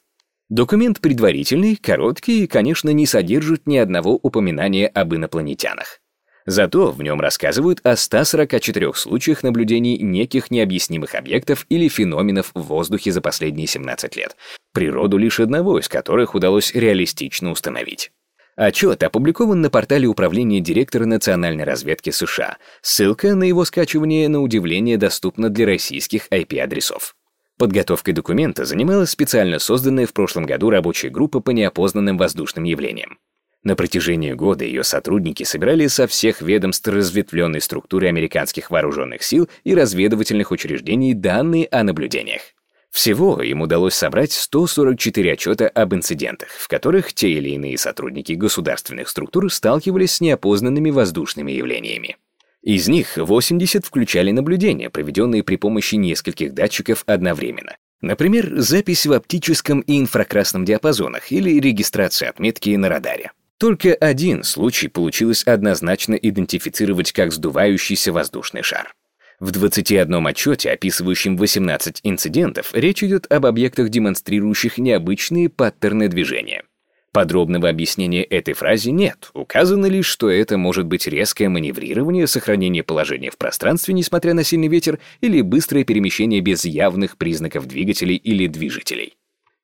Документ 0.49 1.01
предварительный, 1.01 1.75
короткий 1.75 2.43
и, 2.43 2.47
конечно, 2.47 2.91
не 2.91 3.07
содержит 3.07 3.65
ни 3.65 3.77
одного 3.77 4.19
упоминания 4.21 4.87
об 4.87 5.15
инопланетянах. 5.15 6.01
Зато 6.45 6.91
в 6.91 7.01
нем 7.01 7.19
рассказывают 7.19 7.79
о 7.83 7.95
144 7.95 8.93
случаях 8.93 9.41
наблюдений 9.41 9.97
неких 9.97 10.51
необъяснимых 10.51 11.15
объектов 11.15 11.65
или 11.69 11.87
феноменов 11.87 12.51
в 12.53 12.61
воздухе 12.61 13.11
за 13.11 13.21
последние 13.21 13.65
17 13.65 14.15
лет, 14.15 14.35
природу 14.71 15.17
лишь 15.17 15.39
одного 15.39 15.79
из 15.79 15.89
которых 15.89 16.35
удалось 16.35 16.75
реалистично 16.75 17.49
установить. 17.49 18.11
Отчет 18.55 19.03
опубликован 19.03 19.59
на 19.59 19.69
портале 19.69 20.07
управления 20.07 20.62
директора 20.62 21.05
национальной 21.05 21.65
разведки 21.65 22.09
США. 22.09 22.57
Ссылка 22.81 23.35
на 23.35 23.43
его 23.43 23.65
скачивание, 23.65 24.29
на 24.29 24.41
удивление, 24.41 24.97
доступна 24.97 25.50
для 25.50 25.65
российских 25.65 26.27
IP-адресов. 26.29 27.15
Подготовкой 27.57 28.13
документа 28.13 28.63
занималась 28.63 29.09
специально 29.09 29.59
созданная 29.59 30.07
в 30.07 30.13
прошлом 30.13 30.45
году 30.45 30.69
рабочая 30.69 31.09
группа 31.09 31.41
по 31.41 31.51
неопознанным 31.51 32.17
воздушным 32.17 32.63
явлениям. 32.63 33.17
На 33.63 33.75
протяжении 33.75 34.31
года 34.31 34.63
ее 34.63 34.83
сотрудники 34.83 35.43
собирали 35.43 35.88
со 35.88 36.07
всех 36.07 36.41
ведомств 36.41 36.88
разветвленной 36.88 37.59
структуры 37.59 38.07
американских 38.07 38.71
вооруженных 38.71 39.24
сил 39.24 39.50
и 39.63 39.74
разведывательных 39.74 40.51
учреждений 40.51 41.13
данные 41.13 41.67
о 41.71 41.83
наблюдениях. 41.83 42.54
Всего 42.95 43.41
им 43.41 43.61
удалось 43.61 43.93
собрать 43.93 44.31
144 44.31 45.33
отчета 45.33 45.67
об 45.67 45.93
инцидентах, 45.93 46.47
в 46.51 46.69
которых 46.69 47.13
те 47.13 47.29
или 47.29 47.49
иные 47.49 47.77
сотрудники 47.77 48.31
государственных 48.31 49.09
структур 49.09 49.51
сталкивались 49.51 50.13
с 50.13 50.21
неопознанными 50.21 50.91
воздушными 50.91 51.51
явлениями. 51.51 52.15
Из 52.61 52.87
них 52.87 53.17
80 53.17 53.85
включали 53.85 54.31
наблюдения, 54.31 54.89
проведенные 54.89 55.43
при 55.43 55.57
помощи 55.57 55.95
нескольких 55.95 56.53
датчиков 56.53 57.03
одновременно. 57.05 57.75
Например, 57.99 58.49
запись 58.61 59.05
в 59.05 59.11
оптическом 59.11 59.81
и 59.81 59.99
инфракрасном 59.99 60.63
диапазонах 60.63 61.33
или 61.33 61.59
регистрация 61.59 62.29
отметки 62.29 62.69
на 62.77 62.87
радаре. 62.87 63.33
Только 63.57 63.93
один 63.93 64.43
случай 64.43 64.87
получилось 64.87 65.43
однозначно 65.43 66.15
идентифицировать 66.15 67.11
как 67.11 67.33
сдувающийся 67.33 68.13
воздушный 68.13 68.61
шар. 68.61 68.95
В 69.39 69.51
21 69.51 70.27
отчете, 70.27 70.71
описывающем 70.71 71.35
18 71.35 71.99
инцидентов, 72.03 72.71
речь 72.73 73.03
идет 73.03 73.29
об 73.31 73.45
объектах, 73.45 73.89
демонстрирующих 73.89 74.77
необычные 74.77 75.49
паттерны 75.49 76.07
движения. 76.07 76.63
Подробного 77.11 77.69
объяснения 77.69 78.23
этой 78.23 78.53
фразе 78.53 78.91
нет. 78.91 79.29
Указано 79.33 79.85
лишь, 79.85 80.05
что 80.05 80.29
это 80.29 80.57
может 80.57 80.85
быть 80.85 81.07
резкое 81.07 81.47
маневрирование, 81.47 82.27
сохранение 82.27 82.83
положения 82.83 83.29
в 83.31 83.37
пространстве, 83.37 83.93
несмотря 83.93 84.33
на 84.33 84.43
сильный 84.43 84.67
ветер, 84.67 84.99
или 85.21 85.41
быстрое 85.41 85.85
перемещение 85.85 86.41
без 86.41 86.65
явных 86.65 87.17
признаков 87.17 87.67
двигателей 87.67 88.17
или 88.17 88.47
движителей. 88.47 89.15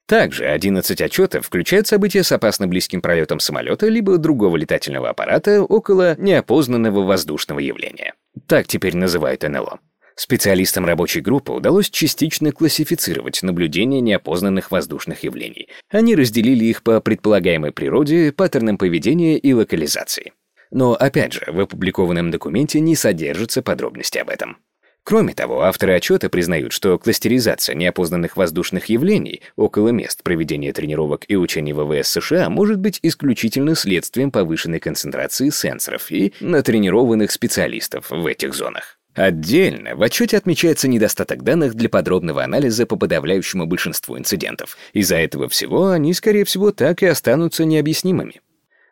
Также 0.05 0.45
11 0.45 0.99
отчетов 1.01 1.45
включают 1.45 1.87
события 1.87 2.23
с 2.23 2.33
опасно 2.33 2.67
близким 2.67 3.01
пролетом 3.01 3.39
самолета 3.39 3.87
либо 3.87 4.17
другого 4.17 4.57
летательного 4.57 5.09
аппарата 5.09 5.63
около 5.63 6.15
неопознанного 6.17 7.03
воздушного 7.03 7.59
явления. 7.59 8.13
Так 8.51 8.67
теперь 8.67 8.97
называют 8.97 9.43
НЛО. 9.43 9.79
Специалистам 10.17 10.85
рабочей 10.85 11.21
группы 11.21 11.53
удалось 11.53 11.89
частично 11.89 12.51
классифицировать 12.51 13.41
наблюдения 13.43 14.01
неопознанных 14.01 14.71
воздушных 14.71 15.23
явлений. 15.23 15.69
Они 15.89 16.15
разделили 16.17 16.65
их 16.65 16.83
по 16.83 16.99
предполагаемой 16.99 17.71
природе, 17.71 18.33
паттернам 18.33 18.77
поведения 18.77 19.37
и 19.37 19.53
локализации. 19.53 20.33
Но, 20.69 20.95
опять 20.95 21.31
же, 21.31 21.45
в 21.47 21.61
опубликованном 21.61 22.29
документе 22.29 22.81
не 22.81 22.97
содержатся 22.97 23.61
подробности 23.61 24.17
об 24.17 24.29
этом. 24.29 24.57
Кроме 25.03 25.33
того, 25.33 25.61
авторы 25.61 25.95
отчета 25.95 26.29
признают, 26.29 26.73
что 26.73 26.97
кластеризация 26.99 27.75
неопознанных 27.75 28.37
воздушных 28.37 28.85
явлений 28.85 29.41
около 29.55 29.89
мест 29.89 30.21
проведения 30.21 30.73
тренировок 30.73 31.25
и 31.27 31.35
учений 31.35 31.73
ВВС 31.73 32.07
США 32.09 32.49
может 32.49 32.79
быть 32.79 32.99
исключительно 33.01 33.75
следствием 33.75 34.31
повышенной 34.31 34.79
концентрации 34.79 35.49
сенсоров 35.49 36.11
и 36.11 36.33
натренированных 36.39 37.31
специалистов 37.31 38.11
в 38.11 38.25
этих 38.27 38.53
зонах. 38.53 38.99
Отдельно 39.13 39.95
в 39.95 40.03
отчете 40.03 40.37
отмечается 40.37 40.87
недостаток 40.87 41.43
данных 41.43 41.73
для 41.73 41.89
подробного 41.89 42.43
анализа 42.43 42.85
по 42.85 42.95
подавляющему 42.95 43.65
большинству 43.65 44.17
инцидентов. 44.17 44.77
Из-за 44.93 45.17
этого 45.17 45.49
всего 45.49 45.89
они, 45.89 46.13
скорее 46.13 46.45
всего, 46.45 46.71
так 46.71 47.03
и 47.03 47.07
останутся 47.07 47.65
необъяснимыми. 47.65 48.39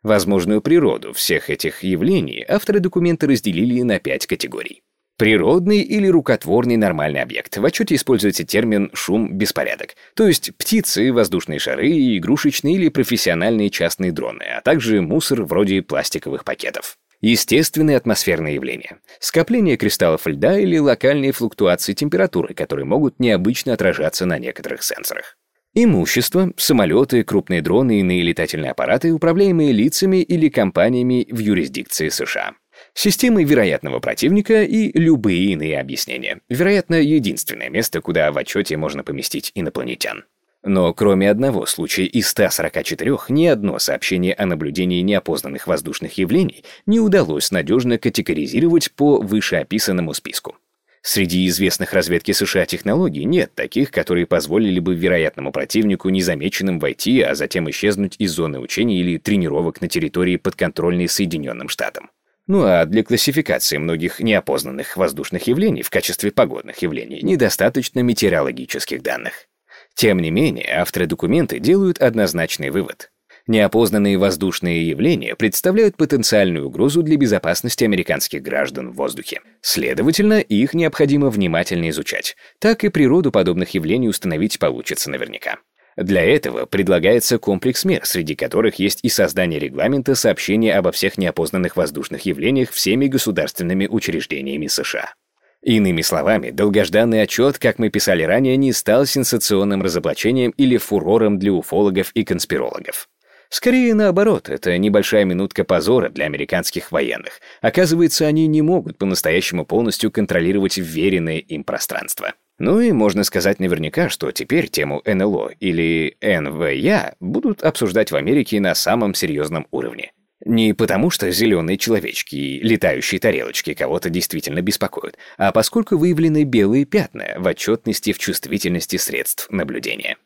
Возможную 0.03 0.61
природу 0.61 1.13
всех 1.13 1.49
этих 1.49 1.83
явлений 1.83 2.43
авторы 2.47 2.79
документа 2.79 3.27
разделили 3.27 3.81
на 3.83 3.99
пять 3.99 4.27
категорий. 4.27 4.81
Природный 5.19 5.81
или 5.81 6.07
рукотворный 6.07 6.77
нормальный 6.77 7.21
объект. 7.21 7.57
В 7.57 7.65
отчете 7.65 7.95
используется 7.95 8.45
термин 8.45 8.89
«шум-беспорядок», 8.93 9.95
то 10.15 10.25
есть 10.25 10.55
птицы, 10.55 11.11
воздушные 11.11 11.59
шары, 11.59 11.89
игрушечные 12.15 12.75
или 12.75 12.87
профессиональные 12.87 13.69
частные 13.69 14.13
дроны, 14.13 14.43
а 14.43 14.61
также 14.61 15.01
мусор 15.01 15.43
вроде 15.43 15.81
пластиковых 15.81 16.45
пакетов. 16.45 16.95
Естественные 17.19 17.97
атмосферные 17.97 18.55
явления. 18.55 18.99
Скопление 19.19 19.75
кристаллов 19.75 20.25
льда 20.25 20.57
или 20.57 20.77
локальные 20.77 21.33
флуктуации 21.33 21.91
температуры, 21.91 22.53
которые 22.53 22.85
могут 22.85 23.19
необычно 23.19 23.73
отражаться 23.73 24.25
на 24.25 24.39
некоторых 24.39 24.83
сенсорах. 24.83 25.35
Имущество, 25.73 26.53
самолеты, 26.55 27.25
крупные 27.25 27.61
дроны 27.61 27.97
и 27.97 27.99
иные 27.99 28.21
летательные 28.21 28.71
аппараты, 28.71 29.11
управляемые 29.11 29.73
лицами 29.73 30.21
или 30.21 30.47
компаниями 30.47 31.27
в 31.29 31.39
юрисдикции 31.39 32.07
США 32.07 32.53
системы 32.93 33.43
вероятного 33.43 33.99
противника 33.99 34.63
и 34.63 34.97
любые 34.97 35.51
иные 35.53 35.79
объяснения. 35.79 36.41
Вероятно, 36.49 36.95
единственное 36.95 37.69
место, 37.69 38.01
куда 38.01 38.31
в 38.31 38.37
отчете 38.37 38.77
можно 38.77 39.03
поместить 39.03 39.51
инопланетян. 39.55 40.25
Но 40.63 40.93
кроме 40.93 41.29
одного 41.29 41.65
случая 41.65 42.05
из 42.05 42.27
144 42.29 43.17
ни 43.29 43.45
одно 43.45 43.79
сообщение 43.79 44.33
о 44.33 44.45
наблюдении 44.45 45.01
неопознанных 45.01 45.67
воздушных 45.67 46.17
явлений 46.17 46.65
не 46.85 46.99
удалось 46.99 47.51
надежно 47.51 47.97
категоризировать 47.97 48.91
по 48.91 49.21
вышеописанному 49.21 50.13
списку. 50.13 50.57
Среди 51.01 51.47
известных 51.47 51.93
разведки 51.93 52.33
США 52.33 52.65
технологий 52.65 53.23
нет 53.23 53.55
таких, 53.55 53.89
которые 53.89 54.25
позволили 54.25 54.79
бы 54.79 54.95
вероятному 54.95 55.53
противнику 55.53 56.09
незамеченным 56.09 56.77
войти, 56.77 57.21
а 57.21 57.35
затем 57.35 57.69
исчезнуть 57.69 58.15
из 58.19 58.31
зоны 58.31 58.59
учений 58.59 58.99
или 58.99 59.17
тренировок 59.17 59.79
на 59.79 59.87
территории, 59.87 60.35
подконтрольной 60.35 61.07
Соединенным 61.07 61.69
Штатам. 61.69 62.09
Ну 62.49 62.63
а 62.63 62.83
для 62.85 63.03
классификации 63.03 63.77
многих 63.77 64.19
неопознанных 64.19 64.97
воздушных 64.97 65.45
явлений 65.45 65.83
в 65.83 65.91
качестве 65.91 66.31
погодных 66.31 66.79
явлений 66.81 67.21
недостаточно 67.21 67.99
метеорологических 67.99 69.03
данных. 69.03 69.45
Тем 69.93 70.17
не 70.17 70.31
менее, 70.31 70.79
авторы 70.79 71.05
документа 71.05 71.59
делают 71.59 71.99
однозначный 71.99 72.71
вывод. 72.71 73.11
Неопознанные 73.45 74.17
воздушные 74.17 74.87
явления 74.89 75.35
представляют 75.35 75.95
потенциальную 75.95 76.65
угрозу 76.65 77.03
для 77.03 77.17
безопасности 77.17 77.83
американских 77.83 78.41
граждан 78.41 78.93
в 78.93 78.95
воздухе. 78.95 79.41
Следовательно, 79.61 80.39
их 80.39 80.73
необходимо 80.73 81.29
внимательно 81.29 81.87
изучать. 81.89 82.35
Так 82.57 82.83
и 82.83 82.89
природу 82.89 83.31
подобных 83.31 83.75
явлений 83.75 84.09
установить 84.09 84.57
получится 84.57 85.11
наверняка. 85.11 85.59
Для 85.99 86.23
этого 86.23 86.65
предлагается 86.65 87.39
комплекс 87.39 87.83
мер, 87.83 88.05
среди 88.05 88.33
которых 88.33 88.75
есть 88.75 88.99
и 89.03 89.09
создание 89.09 89.59
регламента 89.59 90.15
сообщения 90.15 90.75
обо 90.75 90.93
всех 90.93 91.17
неопознанных 91.17 91.75
воздушных 91.75 92.21
явлениях 92.25 92.71
всеми 92.71 93.07
государственными 93.07 93.85
учреждениями 93.85 94.67
США. 94.67 95.13
Иными 95.61 96.01
словами, 96.01 96.51
долгожданный 96.51 97.21
отчет, 97.21 97.57
как 97.57 97.79
мы 97.79 97.89
писали 97.89 98.23
ранее, 98.23 98.55
не 98.55 98.71
стал 98.71 99.05
сенсационным 99.05 99.81
разоблачением 99.81 100.51
или 100.51 100.77
фурором 100.77 101.37
для 101.37 101.51
уфологов 101.51 102.11
и 102.13 102.23
конспирологов. 102.23 103.09
Скорее 103.49 103.93
наоборот, 103.93 104.47
это 104.47 104.77
небольшая 104.77 105.25
минутка 105.25 105.65
позора 105.65 106.07
для 106.07 106.27
американских 106.27 106.93
военных. 106.93 107.41
Оказывается, 107.59 108.25
они 108.25 108.47
не 108.47 108.61
могут 108.61 108.97
по-настоящему 108.97 109.65
полностью 109.65 110.11
контролировать 110.11 110.77
вверенное 110.77 111.39
им 111.39 111.65
пространство. 111.65 112.35
Ну 112.59 112.81
и 112.81 112.91
можно 112.91 113.23
сказать 113.23 113.59
наверняка, 113.59 114.09
что 114.09 114.31
теперь 114.31 114.67
тему 114.67 115.01
НЛО 115.05 115.53
или 115.61 116.17
НВЯ 116.21 117.15
будут 117.21 117.63
обсуждать 117.63 118.11
в 118.11 118.17
Америке 118.17 118.59
на 118.59 118.75
самом 118.75 119.13
серьезном 119.13 119.65
уровне. 119.71 120.11
Не 120.45 120.73
потому, 120.73 121.09
что 121.09 121.31
зеленые 121.31 121.77
человечки 121.77 122.35
и 122.35 122.61
летающие 122.61 123.19
тарелочки 123.19 123.73
кого-то 123.73 124.09
действительно 124.09 124.61
беспокоят, 124.61 125.17
а 125.37 125.51
поскольку 125.53 125.97
выявлены 125.97 126.43
белые 126.43 126.85
пятна 126.85 127.35
в 127.37 127.47
отчетности 127.47 128.11
в 128.11 128.19
чувствительности 128.19 128.97
средств 128.97 129.47
наблюдения. 129.49 130.17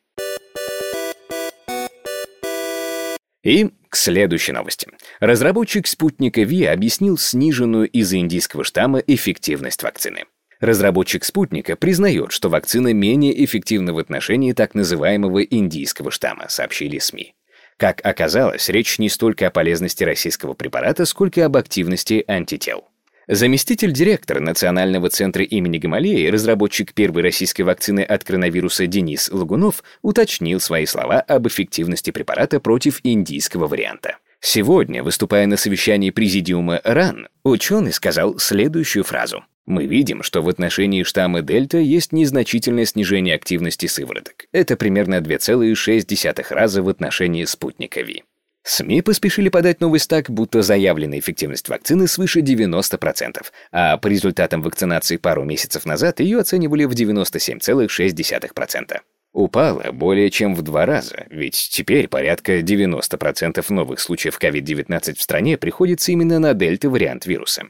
И 3.44 3.70
к 3.90 3.96
следующей 3.96 4.54
новости. 4.54 4.88
Разработчик 5.20 5.86
спутника 5.86 6.42
Ви 6.42 6.66
объяснил 6.66 7.18
сниженную 7.18 7.90
из-за 7.90 8.18
индийского 8.18 8.63
штамма 8.63 9.00
эффективность 9.00 9.84
вакцины. 9.84 10.25
Разработчик 10.63 11.25
спутника 11.25 11.75
признает, 11.75 12.32
что 12.32 12.48
вакцина 12.48 12.93
менее 12.93 13.43
эффективна 13.43 13.93
в 13.93 13.98
отношении 13.98 14.53
так 14.53 14.75
называемого 14.75 15.43
индийского 15.43 16.10
штамма, 16.10 16.46
сообщили 16.48 17.00
СМИ. 17.00 17.36
Как 17.75 18.00
оказалось, 18.05 18.70
речь 18.70 18.98
не 18.98 19.10
столько 19.10 19.48
о 19.48 19.51
полезности 19.51 20.05
российского 20.05 20.53
препарата, 20.53 21.03
сколько 21.03 21.43
об 21.43 21.58
активности 21.58 22.24
антител. 22.29 22.86
Заместитель 23.27 23.91
директора 23.91 24.39
Национального 24.39 25.10
центра 25.10 25.43
имени 25.43 25.79
Гамалеи, 25.79 26.27
разработчик 26.27 26.93
первой 26.93 27.24
российской 27.24 27.63
вакцины 27.63 28.00
от 28.00 28.24
коронавируса 28.24 28.88
Денис 28.88 29.29
Лагунов, 29.34 29.84
уточнил 30.01 30.62
свои 30.62 30.85
слова 30.85 31.20
об 31.20 31.46
эффективности 31.46 32.11
препарата 32.11 32.61
против 32.61 33.01
индийского 33.03 33.68
варианта. 33.68 34.16
Сегодня, 34.40 35.03
выступая 35.03 35.46
на 35.46 35.57
совещании 35.57 36.11
президиума 36.11 36.79
РАН, 36.85 37.27
ученый 37.44 37.92
сказал 37.92 38.40
следующую 38.40 39.03
фразу. 39.03 39.44
«Мы 39.66 39.86
видим, 39.86 40.24
что 40.24 40.42
в 40.42 40.50
отношении 40.50 41.04
штамма 41.04 41.42
Дельта 41.42 41.78
есть 41.78 42.12
незначительное 42.12 42.86
снижение 42.86 43.36
активности 43.36 43.86
сывороток. 43.86 44.48
Это 44.52 44.76
примерно 44.76 45.22
2,6 45.22 46.54
раза 46.54 46.84
в 46.84 46.90
отношении 46.90 47.46
спутника 47.46 48.02
Ви. 48.02 48.24
СМИ 48.66 49.02
поспешили 49.02 49.50
подать 49.50 49.82
новость 49.82 50.10
так, 50.10 50.30
будто 50.30 50.62
заявленная 50.62 51.20
эффективность 51.20 51.68
вакцины 51.68 52.08
свыше 52.08 52.40
90%, 52.40 53.44
а 53.72 53.98
по 53.98 54.08
результатам 54.08 54.62
вакцинации 54.62 55.18
пару 55.18 55.44
месяцев 55.44 55.86
назад 55.86 56.22
ее 56.22 56.40
оценивали 56.40 56.86
в 56.86 56.94
97,6%. 56.94 59.00
Упала 59.34 59.92
более 59.92 60.30
чем 60.30 60.56
в 60.56 60.62
два 60.62 60.86
раза, 60.86 61.26
ведь 61.30 61.70
теперь 61.72 62.08
порядка 62.08 62.60
90% 62.60 63.66
новых 63.70 64.00
случаев 64.00 64.40
COVID-19 64.40 65.16
в 65.16 65.22
стране 65.22 65.58
приходится 65.58 66.12
именно 66.12 66.40
на 66.40 66.54
дельта-вариант 66.54 67.26
вируса. 67.26 67.64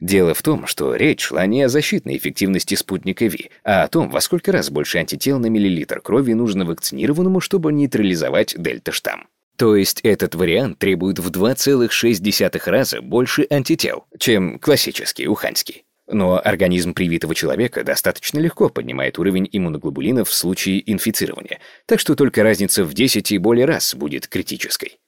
Дело 0.00 0.32
в 0.32 0.42
том, 0.42 0.66
что 0.66 0.94
речь 0.94 1.22
шла 1.22 1.44
не 1.46 1.62
о 1.62 1.68
защитной 1.68 2.16
эффективности 2.16 2.76
спутника 2.76 3.26
Ви, 3.26 3.50
а 3.64 3.82
о 3.82 3.88
том, 3.88 4.10
во 4.10 4.20
сколько 4.20 4.52
раз 4.52 4.70
больше 4.70 4.98
антител 4.98 5.40
на 5.40 5.46
миллилитр 5.46 6.00
крови 6.00 6.34
нужно 6.34 6.64
вакцинированному, 6.64 7.40
чтобы 7.40 7.72
нейтрализовать 7.72 8.54
дельта-штамм. 8.56 9.26
То 9.56 9.74
есть 9.74 10.00
этот 10.02 10.36
вариант 10.36 10.78
требует 10.78 11.18
в 11.18 11.30
2,6 11.32 12.70
раза 12.70 13.02
больше 13.02 13.44
антител, 13.50 14.04
чем 14.16 14.60
классический 14.60 15.26
уханьский. 15.26 15.84
Но 16.06 16.40
организм 16.42 16.94
привитого 16.94 17.34
человека 17.34 17.82
достаточно 17.82 18.38
легко 18.38 18.68
поднимает 18.68 19.18
уровень 19.18 19.48
иммуноглобулинов 19.50 20.28
в 20.28 20.34
случае 20.34 20.90
инфицирования, 20.90 21.58
так 21.86 21.98
что 21.98 22.14
только 22.14 22.44
разница 22.44 22.84
в 22.84 22.94
10 22.94 23.32
и 23.32 23.38
более 23.38 23.66
раз 23.66 23.96
будет 23.96 24.28
критической. 24.28 25.00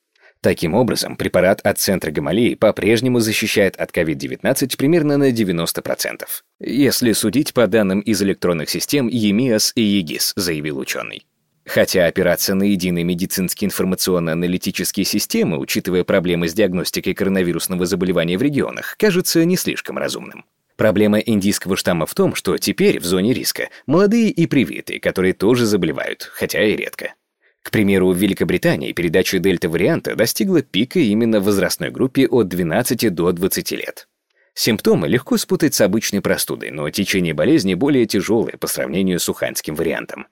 Таким 0.42 0.74
образом, 0.74 1.16
препарат 1.16 1.60
от 1.60 1.78
центра 1.78 2.10
Гамалеи 2.10 2.54
по-прежнему 2.54 3.20
защищает 3.20 3.76
от 3.76 3.90
COVID-19 3.90 4.76
примерно 4.78 5.18
на 5.18 5.30
90%, 5.30 6.24
если 6.60 7.12
судить 7.12 7.52
по 7.52 7.66
данным 7.66 8.00
из 8.00 8.22
электронных 8.22 8.70
систем 8.70 9.08
EMIAS 9.08 9.72
и 9.74 9.82
ЕГИС, 9.82 10.32
заявил 10.36 10.78
ученый. 10.78 11.26
Хотя 11.66 12.06
опираться 12.06 12.54
на 12.54 12.62
единые 12.62 13.04
медицинские 13.04 13.66
информационно-аналитические 13.66 15.04
системы, 15.04 15.58
учитывая 15.58 16.04
проблемы 16.04 16.48
с 16.48 16.54
диагностикой 16.54 17.12
коронавирусного 17.12 17.84
заболевания 17.84 18.38
в 18.38 18.42
регионах, 18.42 18.96
кажется 18.98 19.44
не 19.44 19.58
слишком 19.58 19.98
разумным. 19.98 20.46
Проблема 20.76 21.18
индийского 21.18 21.76
штамма 21.76 22.06
в 22.06 22.14
том, 22.14 22.34
что 22.34 22.56
теперь 22.56 22.98
в 22.98 23.04
зоне 23.04 23.34
риска 23.34 23.68
молодые 23.84 24.30
и 24.30 24.46
привитые, 24.46 24.98
которые 24.98 25.34
тоже 25.34 25.66
заболевают, 25.66 26.22
хотя 26.32 26.62
и 26.62 26.74
редко. 26.74 27.12
К 27.62 27.70
примеру, 27.70 28.12
в 28.12 28.16
Великобритании 28.16 28.92
передача 28.92 29.38
дельта-варианта 29.38 30.16
достигла 30.16 30.62
пика 30.62 30.98
именно 30.98 31.40
в 31.40 31.44
возрастной 31.44 31.90
группе 31.90 32.26
от 32.26 32.48
12 32.48 33.14
до 33.14 33.32
20 33.32 33.72
лет. 33.72 34.08
Симптомы 34.54 35.08
легко 35.08 35.36
спутать 35.36 35.74
с 35.74 35.80
обычной 35.80 36.20
простудой, 36.20 36.70
но 36.70 36.90
течение 36.90 37.34
болезни 37.34 37.74
более 37.74 38.06
тяжелое 38.06 38.56
по 38.58 38.66
сравнению 38.66 39.20
с 39.20 39.28
уханьским 39.28 39.74
вариантом. 39.74 40.26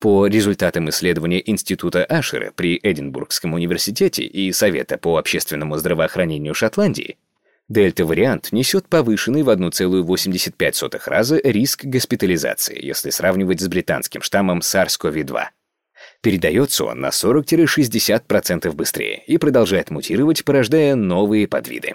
По 0.00 0.26
результатам 0.28 0.88
исследования 0.90 1.42
Института 1.44 2.04
Ашера 2.04 2.52
при 2.54 2.78
Эдинбургском 2.80 3.54
университете 3.54 4.22
и 4.22 4.52
Совета 4.52 4.96
по 4.96 5.16
общественному 5.16 5.76
здравоохранению 5.76 6.54
Шотландии, 6.54 7.18
дельта-вариант 7.68 8.52
несет 8.52 8.88
повышенный 8.88 9.42
в 9.42 9.50
1,85 9.50 11.00
раза 11.06 11.40
риск 11.42 11.84
госпитализации, 11.84 12.78
если 12.80 13.10
сравнивать 13.10 13.60
с 13.60 13.66
британским 13.66 14.22
штаммом 14.22 14.60
SARS-CoV-2. 14.60 15.46
Передается 16.20 16.84
он 16.84 17.00
на 17.00 17.08
40-60% 17.08 18.72
быстрее 18.72 19.22
и 19.26 19.38
продолжает 19.38 19.90
мутировать, 19.90 20.44
порождая 20.44 20.96
новые 20.96 21.46
подвиды. 21.46 21.94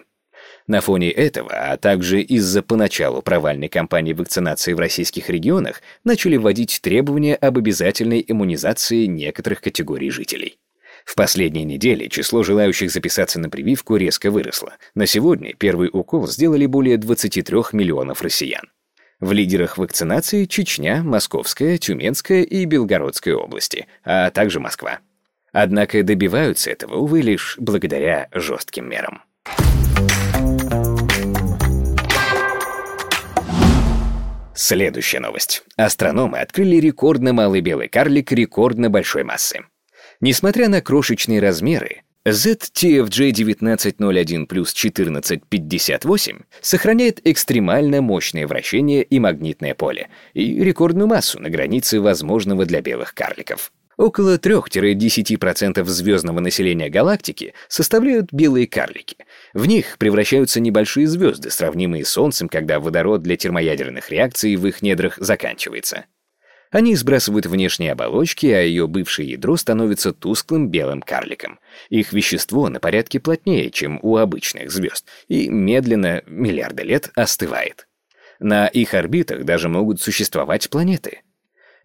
На 0.66 0.80
фоне 0.80 1.12
этого, 1.12 1.52
а 1.52 1.78
также 1.78 2.22
из-за 2.22 2.62
поначалу 2.62 3.22
провальной 3.22 3.68
кампании 3.68 4.14
вакцинации 4.14 4.74
в 4.74 4.80
российских 4.80 5.30
регионах, 5.30 5.82
начали 6.06 6.38
вводить 6.38 6.80
требования 6.82 7.36
об 7.36 7.58
обязательной 7.58 8.24
иммунизации 8.26 9.06
некоторых 9.06 9.60
категорий 9.60 10.10
жителей. 10.10 10.58
В 11.06 11.16
последние 11.16 11.66
недели 11.66 12.08
число 12.08 12.44
желающих 12.44 12.92
записаться 12.92 13.40
на 13.40 13.50
прививку 13.50 13.98
резко 13.98 14.32
выросло. 14.32 14.74
На 14.96 15.06
сегодня 15.06 15.54
первый 15.54 15.90
укол 15.92 16.28
сделали 16.28 16.66
более 16.66 16.98
23 16.98 17.44
миллионов 17.74 18.22
россиян. 18.22 18.70
В 19.24 19.32
лидерах 19.32 19.78
вакцинации 19.78 20.44
Чечня, 20.44 21.02
Московская, 21.02 21.78
Тюменская 21.78 22.42
и 22.42 22.66
Белгородская 22.66 23.36
области, 23.36 23.88
а 24.04 24.30
также 24.32 24.60
Москва. 24.60 25.00
Однако 25.54 26.04
добиваются 26.04 26.72
этого, 26.72 26.96
увы, 26.96 27.22
лишь 27.22 27.56
благодаря 27.58 28.28
жестким 28.34 28.90
мерам. 28.90 29.22
Следующая 34.54 35.22
новость. 35.22 35.64
Астрономы 35.78 36.40
открыли 36.40 36.76
рекордно 36.76 37.32
малый 37.32 37.62
белый 37.62 37.88
карлик 37.88 38.34
рекордно 38.34 38.90
большой 38.90 39.24
массы. 39.24 39.62
Несмотря 40.20 40.68
на 40.68 40.82
крошечные 40.82 41.40
размеры, 41.40 42.02
ZTFJ1901 42.26 44.46
плюс 44.46 44.72
1458 44.72 46.40
сохраняет 46.62 47.20
экстремально 47.26 48.02
мощное 48.02 48.48
вращение 48.48 49.04
и 49.04 49.20
магнитное 49.20 49.76
поле 49.76 50.08
и 50.34 50.64
рекордную 50.64 51.08
массу 51.08 51.42
на 51.42 51.50
границе 51.50 52.00
возможного 52.00 52.66
для 52.66 52.82
белых 52.82 53.14
карликов. 53.14 53.74
Около 53.98 54.38
3-10% 54.38 55.84
звездного 55.84 56.40
населения 56.40 56.90
галактики 56.90 57.54
составляют 57.68 58.32
белые 58.32 58.68
карлики. 58.68 59.18
В 59.54 59.66
них 59.66 59.98
превращаются 59.98 60.62
небольшие 60.62 61.08
звезды, 61.08 61.52
сравнимые 61.52 62.06
с 62.06 62.10
Солнцем, 62.10 62.48
когда 62.48 62.80
водород 62.80 63.22
для 63.22 63.36
термоядерных 63.36 64.10
реакций 64.10 64.56
в 64.56 64.66
их 64.66 64.82
недрах 64.82 65.18
заканчивается. 65.18 66.06
Они 66.74 66.96
сбрасывают 66.96 67.46
внешние 67.46 67.92
оболочки, 67.92 68.48
а 68.48 68.60
ее 68.60 68.88
бывшее 68.88 69.30
ядро 69.30 69.58
становится 69.58 70.12
тусклым 70.12 70.70
белым 70.70 71.04
карликом. 71.04 71.60
Их 71.90 72.14
вещество 72.14 72.68
на 72.68 72.80
порядке 72.80 73.20
плотнее, 73.20 73.70
чем 73.70 74.00
у 74.02 74.18
обычных 74.18 74.72
звезд, 74.72 75.06
и 75.28 75.50
медленно, 75.50 76.24
миллиарды 76.26 76.82
лет, 76.82 77.12
остывает. 77.14 77.88
На 78.40 78.66
их 78.66 78.96
орбитах 78.96 79.46
даже 79.46 79.70
могут 79.70 80.02
существовать 80.02 80.68
планеты. 80.72 81.22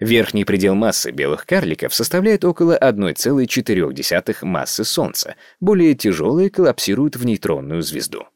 Верхний 0.01 0.47
предел 0.47 0.75
массы 0.75 1.11
белых 1.11 1.45
карликов 1.45 1.93
составляет 1.93 2.47
около 2.47 2.75
1,4 2.79 4.37
массы 4.41 4.85
Солнца, 4.85 5.37
более 5.61 5.95
тяжелые 5.97 6.49
коллапсируют 6.49 7.17
в 7.17 7.27
нейтронную 7.27 7.83
звезду. 7.83 8.27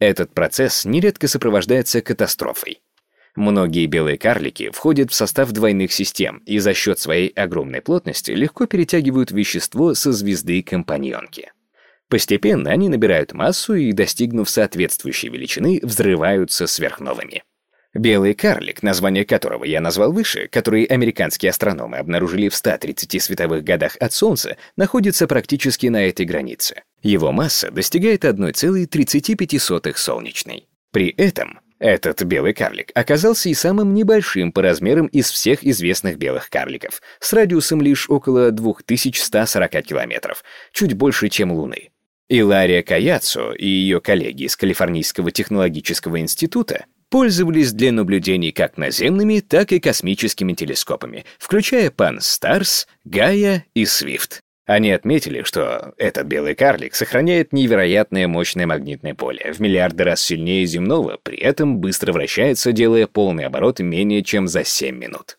Этот 0.00 0.34
процесс 0.34 0.84
нередко 0.84 1.28
сопровождается 1.28 2.00
катастрофой. 2.00 2.80
Многие 3.36 3.86
белые 3.86 4.18
карлики 4.18 4.70
входят 4.70 5.12
в 5.12 5.14
состав 5.14 5.52
двойных 5.52 5.92
систем 5.92 6.42
и 6.46 6.58
за 6.58 6.74
счет 6.74 6.98
своей 6.98 7.28
огромной 7.28 7.80
плотности 7.80 8.32
легко 8.32 8.66
перетягивают 8.66 9.30
вещество 9.30 9.94
со 9.94 10.12
звезды-компаньонки. 10.12 11.52
Постепенно 12.08 12.70
они 12.70 12.88
набирают 12.88 13.32
массу 13.32 13.74
и, 13.74 13.92
достигнув 13.92 14.50
соответствующей 14.50 15.28
величины, 15.28 15.78
взрываются 15.82 16.66
сверхновыми. 16.66 17.44
Белый 17.94 18.34
карлик, 18.34 18.82
название 18.82 19.24
которого 19.24 19.64
я 19.64 19.80
назвал 19.80 20.12
выше, 20.12 20.48
который 20.48 20.84
американские 20.84 21.50
астрономы 21.50 21.98
обнаружили 21.98 22.48
в 22.48 22.54
130 22.54 23.20
световых 23.20 23.64
годах 23.64 23.96
от 23.98 24.12
Солнца, 24.12 24.56
находится 24.76 25.26
практически 25.26 25.86
на 25.86 26.06
этой 26.06 26.24
границе. 26.24 26.82
Его 27.02 27.32
масса 27.32 27.70
достигает 27.70 28.24
1,35 28.24 29.96
солнечной. 29.96 30.68
При 30.92 31.08
этом 31.08 31.60
этот 31.80 32.22
белый 32.22 32.52
карлик 32.52 32.92
оказался 32.94 33.48
и 33.48 33.54
самым 33.54 33.94
небольшим 33.94 34.52
по 34.52 34.62
размерам 34.62 35.06
из 35.06 35.30
всех 35.30 35.64
известных 35.64 36.18
белых 36.18 36.50
карликов, 36.50 37.00
с 37.18 37.32
радиусом 37.32 37.80
лишь 37.80 38.08
около 38.08 38.50
2140 38.50 39.82
километров, 39.82 40.44
чуть 40.72 40.92
больше, 40.92 41.30
чем 41.30 41.50
Луны. 41.50 41.90
Илария 42.28 42.82
Каяцо 42.82 43.52
и 43.52 43.66
ее 43.66 44.00
коллеги 44.00 44.44
из 44.44 44.56
Калифорнийского 44.56 45.32
технологического 45.32 46.20
института 46.20 46.84
пользовались 47.08 47.72
для 47.72 47.90
наблюдений 47.92 48.52
как 48.52 48.76
наземными, 48.76 49.40
так 49.40 49.72
и 49.72 49.80
космическими 49.80 50.52
телескопами, 50.52 51.24
включая 51.38 51.90
Пан 51.90 52.20
Старс, 52.20 52.86
Гая 53.04 53.64
и 53.74 53.84
Свифт. 53.84 54.42
Они 54.70 54.92
отметили, 54.92 55.42
что 55.42 55.94
этот 55.98 56.28
белый 56.28 56.54
карлик 56.54 56.94
сохраняет 56.94 57.52
невероятное 57.52 58.28
мощное 58.28 58.68
магнитное 58.68 59.16
поле, 59.16 59.52
в 59.52 59.58
миллиарды 59.58 60.04
раз 60.04 60.22
сильнее 60.22 60.64
земного, 60.64 61.18
при 61.20 61.36
этом 61.38 61.78
быстро 61.78 62.12
вращается, 62.12 62.70
делая 62.70 63.08
полный 63.08 63.46
оборот 63.46 63.80
менее 63.80 64.22
чем 64.22 64.46
за 64.46 64.62
7 64.62 64.96
минут. 64.96 65.38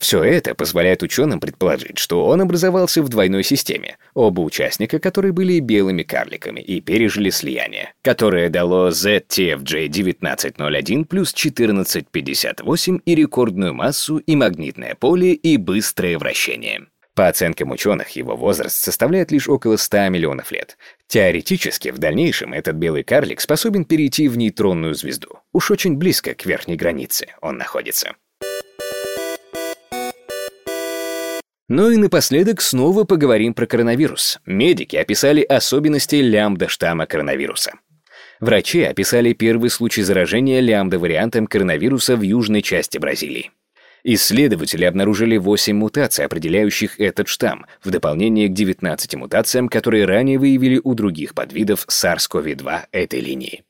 Все 0.00 0.24
это 0.24 0.56
позволяет 0.56 1.04
ученым 1.04 1.38
предположить, 1.38 1.98
что 1.98 2.26
он 2.26 2.40
образовался 2.40 3.04
в 3.04 3.08
двойной 3.08 3.44
системе, 3.44 3.98
оба 4.14 4.40
участника 4.40 4.98
которой 4.98 5.30
были 5.30 5.60
белыми 5.60 6.02
карликами 6.02 6.58
и 6.58 6.80
пережили 6.80 7.30
слияние, 7.30 7.92
которое 8.02 8.48
дало 8.48 8.88
ZTFJ1901 8.88 11.04
плюс 11.04 11.32
1458 11.32 12.98
и 13.04 13.14
рекордную 13.14 13.74
массу, 13.74 14.18
и 14.18 14.34
магнитное 14.34 14.96
поле, 14.96 15.34
и 15.34 15.56
быстрое 15.56 16.18
вращение. 16.18 16.88
По 17.14 17.28
оценкам 17.28 17.70
ученых, 17.72 18.10
его 18.10 18.36
возраст 18.36 18.82
составляет 18.82 19.30
лишь 19.30 19.48
около 19.48 19.76
100 19.76 20.08
миллионов 20.08 20.50
лет. 20.50 20.78
Теоретически, 21.08 21.90
в 21.90 21.98
дальнейшем 21.98 22.54
этот 22.54 22.76
белый 22.76 23.02
карлик 23.02 23.40
способен 23.40 23.84
перейти 23.84 24.28
в 24.28 24.38
нейтронную 24.38 24.94
звезду. 24.94 25.40
Уж 25.52 25.70
очень 25.72 25.96
близко 25.96 26.34
к 26.34 26.46
верхней 26.46 26.76
границе 26.76 27.28
он 27.42 27.58
находится. 27.58 28.14
Ну 31.68 31.90
и 31.90 31.96
напоследок 31.96 32.60
снова 32.60 33.04
поговорим 33.04 33.54
про 33.54 33.66
коронавирус. 33.66 34.38
Медики 34.46 34.96
описали 34.96 35.42
особенности 35.42 36.16
лямбда-штамма 36.16 37.06
коронавируса. 37.06 37.72
Врачи 38.40 38.82
описали 38.82 39.34
первый 39.34 39.70
случай 39.70 40.02
заражения 40.02 40.60
лямбда-вариантом 40.60 41.46
коронавируса 41.46 42.16
в 42.16 42.22
южной 42.22 42.62
части 42.62 42.98
Бразилии. 42.98 43.52
Исследователи 44.04 44.84
обнаружили 44.84 45.36
8 45.36 45.76
мутаций, 45.76 46.24
определяющих 46.24 46.98
этот 46.98 47.28
штамм, 47.28 47.66
в 47.84 47.90
дополнение 47.90 48.48
к 48.48 48.52
19 48.52 49.14
мутациям, 49.14 49.68
которые 49.68 50.06
ранее 50.06 50.38
выявили 50.38 50.80
у 50.82 50.94
других 50.94 51.34
подвидов 51.34 51.86
SARS-CoV-2 51.88 52.80
этой 52.90 53.20
линии. 53.20 53.62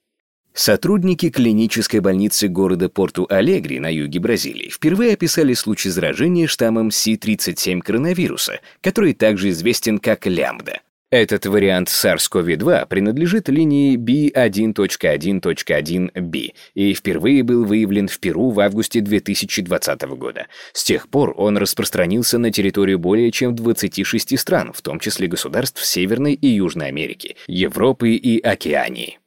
Сотрудники 0.54 1.30
клинической 1.30 2.00
больницы 2.00 2.48
города 2.48 2.88
Порту-Алегри 2.88 3.78
на 3.78 3.92
юге 3.92 4.20
Бразилии 4.20 4.68
впервые 4.68 5.14
описали 5.14 5.54
случай 5.54 5.88
заражения 5.88 6.46
штаммом 6.46 6.88
C37 6.88 7.80
коронавируса, 7.80 8.60
который 8.82 9.14
также 9.14 9.50
известен 9.50 9.98
как 9.98 10.26
лямбда. 10.26 10.80
Этот 11.12 11.44
вариант 11.44 11.88
SARS-CoV-2 11.88 12.86
принадлежит 12.86 13.50
линии 13.50 13.98
B1.1.1b 13.98 16.52
и 16.72 16.94
впервые 16.94 17.42
был 17.42 17.66
выявлен 17.66 18.08
в 18.08 18.18
Перу 18.18 18.48
в 18.48 18.58
августе 18.60 19.02
2020 19.02 20.02
года. 20.16 20.46
С 20.72 20.84
тех 20.84 21.10
пор 21.10 21.34
он 21.36 21.58
распространился 21.58 22.38
на 22.38 22.50
территорию 22.50 22.98
более 22.98 23.30
чем 23.30 23.54
26 23.54 24.38
стран, 24.38 24.72
в 24.72 24.80
том 24.80 24.98
числе 25.00 25.28
государств 25.28 25.84
Северной 25.84 26.32
и 26.32 26.46
Южной 26.46 26.86
Америки, 26.86 27.36
Европы 27.46 28.12
и 28.12 28.40
Океании. 28.40 29.18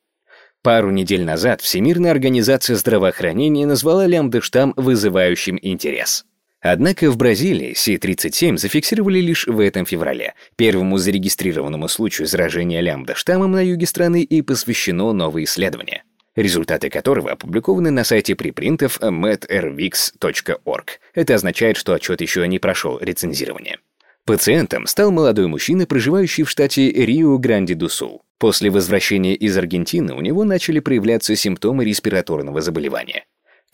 Пару 0.63 0.89
недель 0.89 1.23
назад 1.23 1.61
Всемирная 1.61 2.09
организация 2.09 2.77
здравоохранения 2.77 3.67
назвала 3.67 4.07
лямбда-штамм 4.07 4.73
вызывающим 4.75 5.59
интерес. 5.61 6.25
Однако 6.67 7.12
в 7.12 7.17
Бразилии 7.17 7.75
Си-37 7.75 8.58
зафиксировали 8.58 9.19
лишь 9.19 9.45
в 9.45 9.60
этом 9.60 9.86
феврале, 9.86 10.34
первому 10.56 10.97
зарегистрированному 10.97 11.88
случаю 11.88 12.28
заражения 12.28 12.82
лямбда-штаммом 12.82 13.51
на 13.51 13.63
юге 13.63 13.86
страны 13.86 14.23
и 14.23 14.41
посвящено 14.41 15.13
новое 15.13 15.43
исследование, 15.43 16.01
результаты 16.36 16.89
которого 16.89 17.34
опубликованы 17.34 17.91
на 17.91 18.04
сайте 18.04 18.34
припринтов 18.34 18.99
medrvix.org. 18.99 20.99
Это 21.13 21.36
означает, 21.36 21.78
что 21.78 21.93
отчет 21.93 22.21
еще 22.21 22.47
не 22.47 22.58
прошел 22.58 22.97
рецензирование. 22.99 23.78
Пациентом 24.25 24.88
стал 24.88 25.12
молодой 25.12 25.45
мужчина, 25.45 25.86
проживающий 25.86 26.45
в 26.45 26.49
штате 26.49 26.89
Рио-Гранди-ду-Сул. 26.89 28.23
После 28.39 28.71
возвращения 28.71 29.36
из 29.36 29.56
Аргентины 29.56 30.15
у 30.15 30.21
него 30.21 30.43
начали 30.43 30.80
проявляться 30.80 31.36
симптомы 31.36 31.86
респираторного 31.86 32.62
заболевания. 32.62 33.25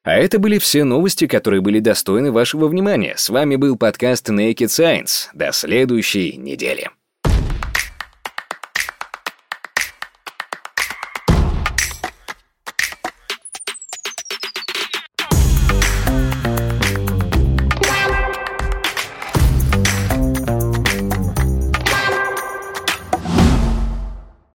А 0.05 0.17
это 0.17 0.38
были 0.38 0.59
все 0.59 0.85
новости, 0.85 1.27
которые 1.27 1.61
были 1.61 1.79
достойны 1.79 2.33
вашего 2.33 2.67
внимания. 2.67 3.15
С 3.17 3.31
вами 3.31 3.57
был 3.57 3.77
подкаст 3.77 4.29
Naked 4.29 4.67
Science. 4.67 5.29
До 5.33 5.53
следующей 5.53 6.37
недели. 6.37 6.91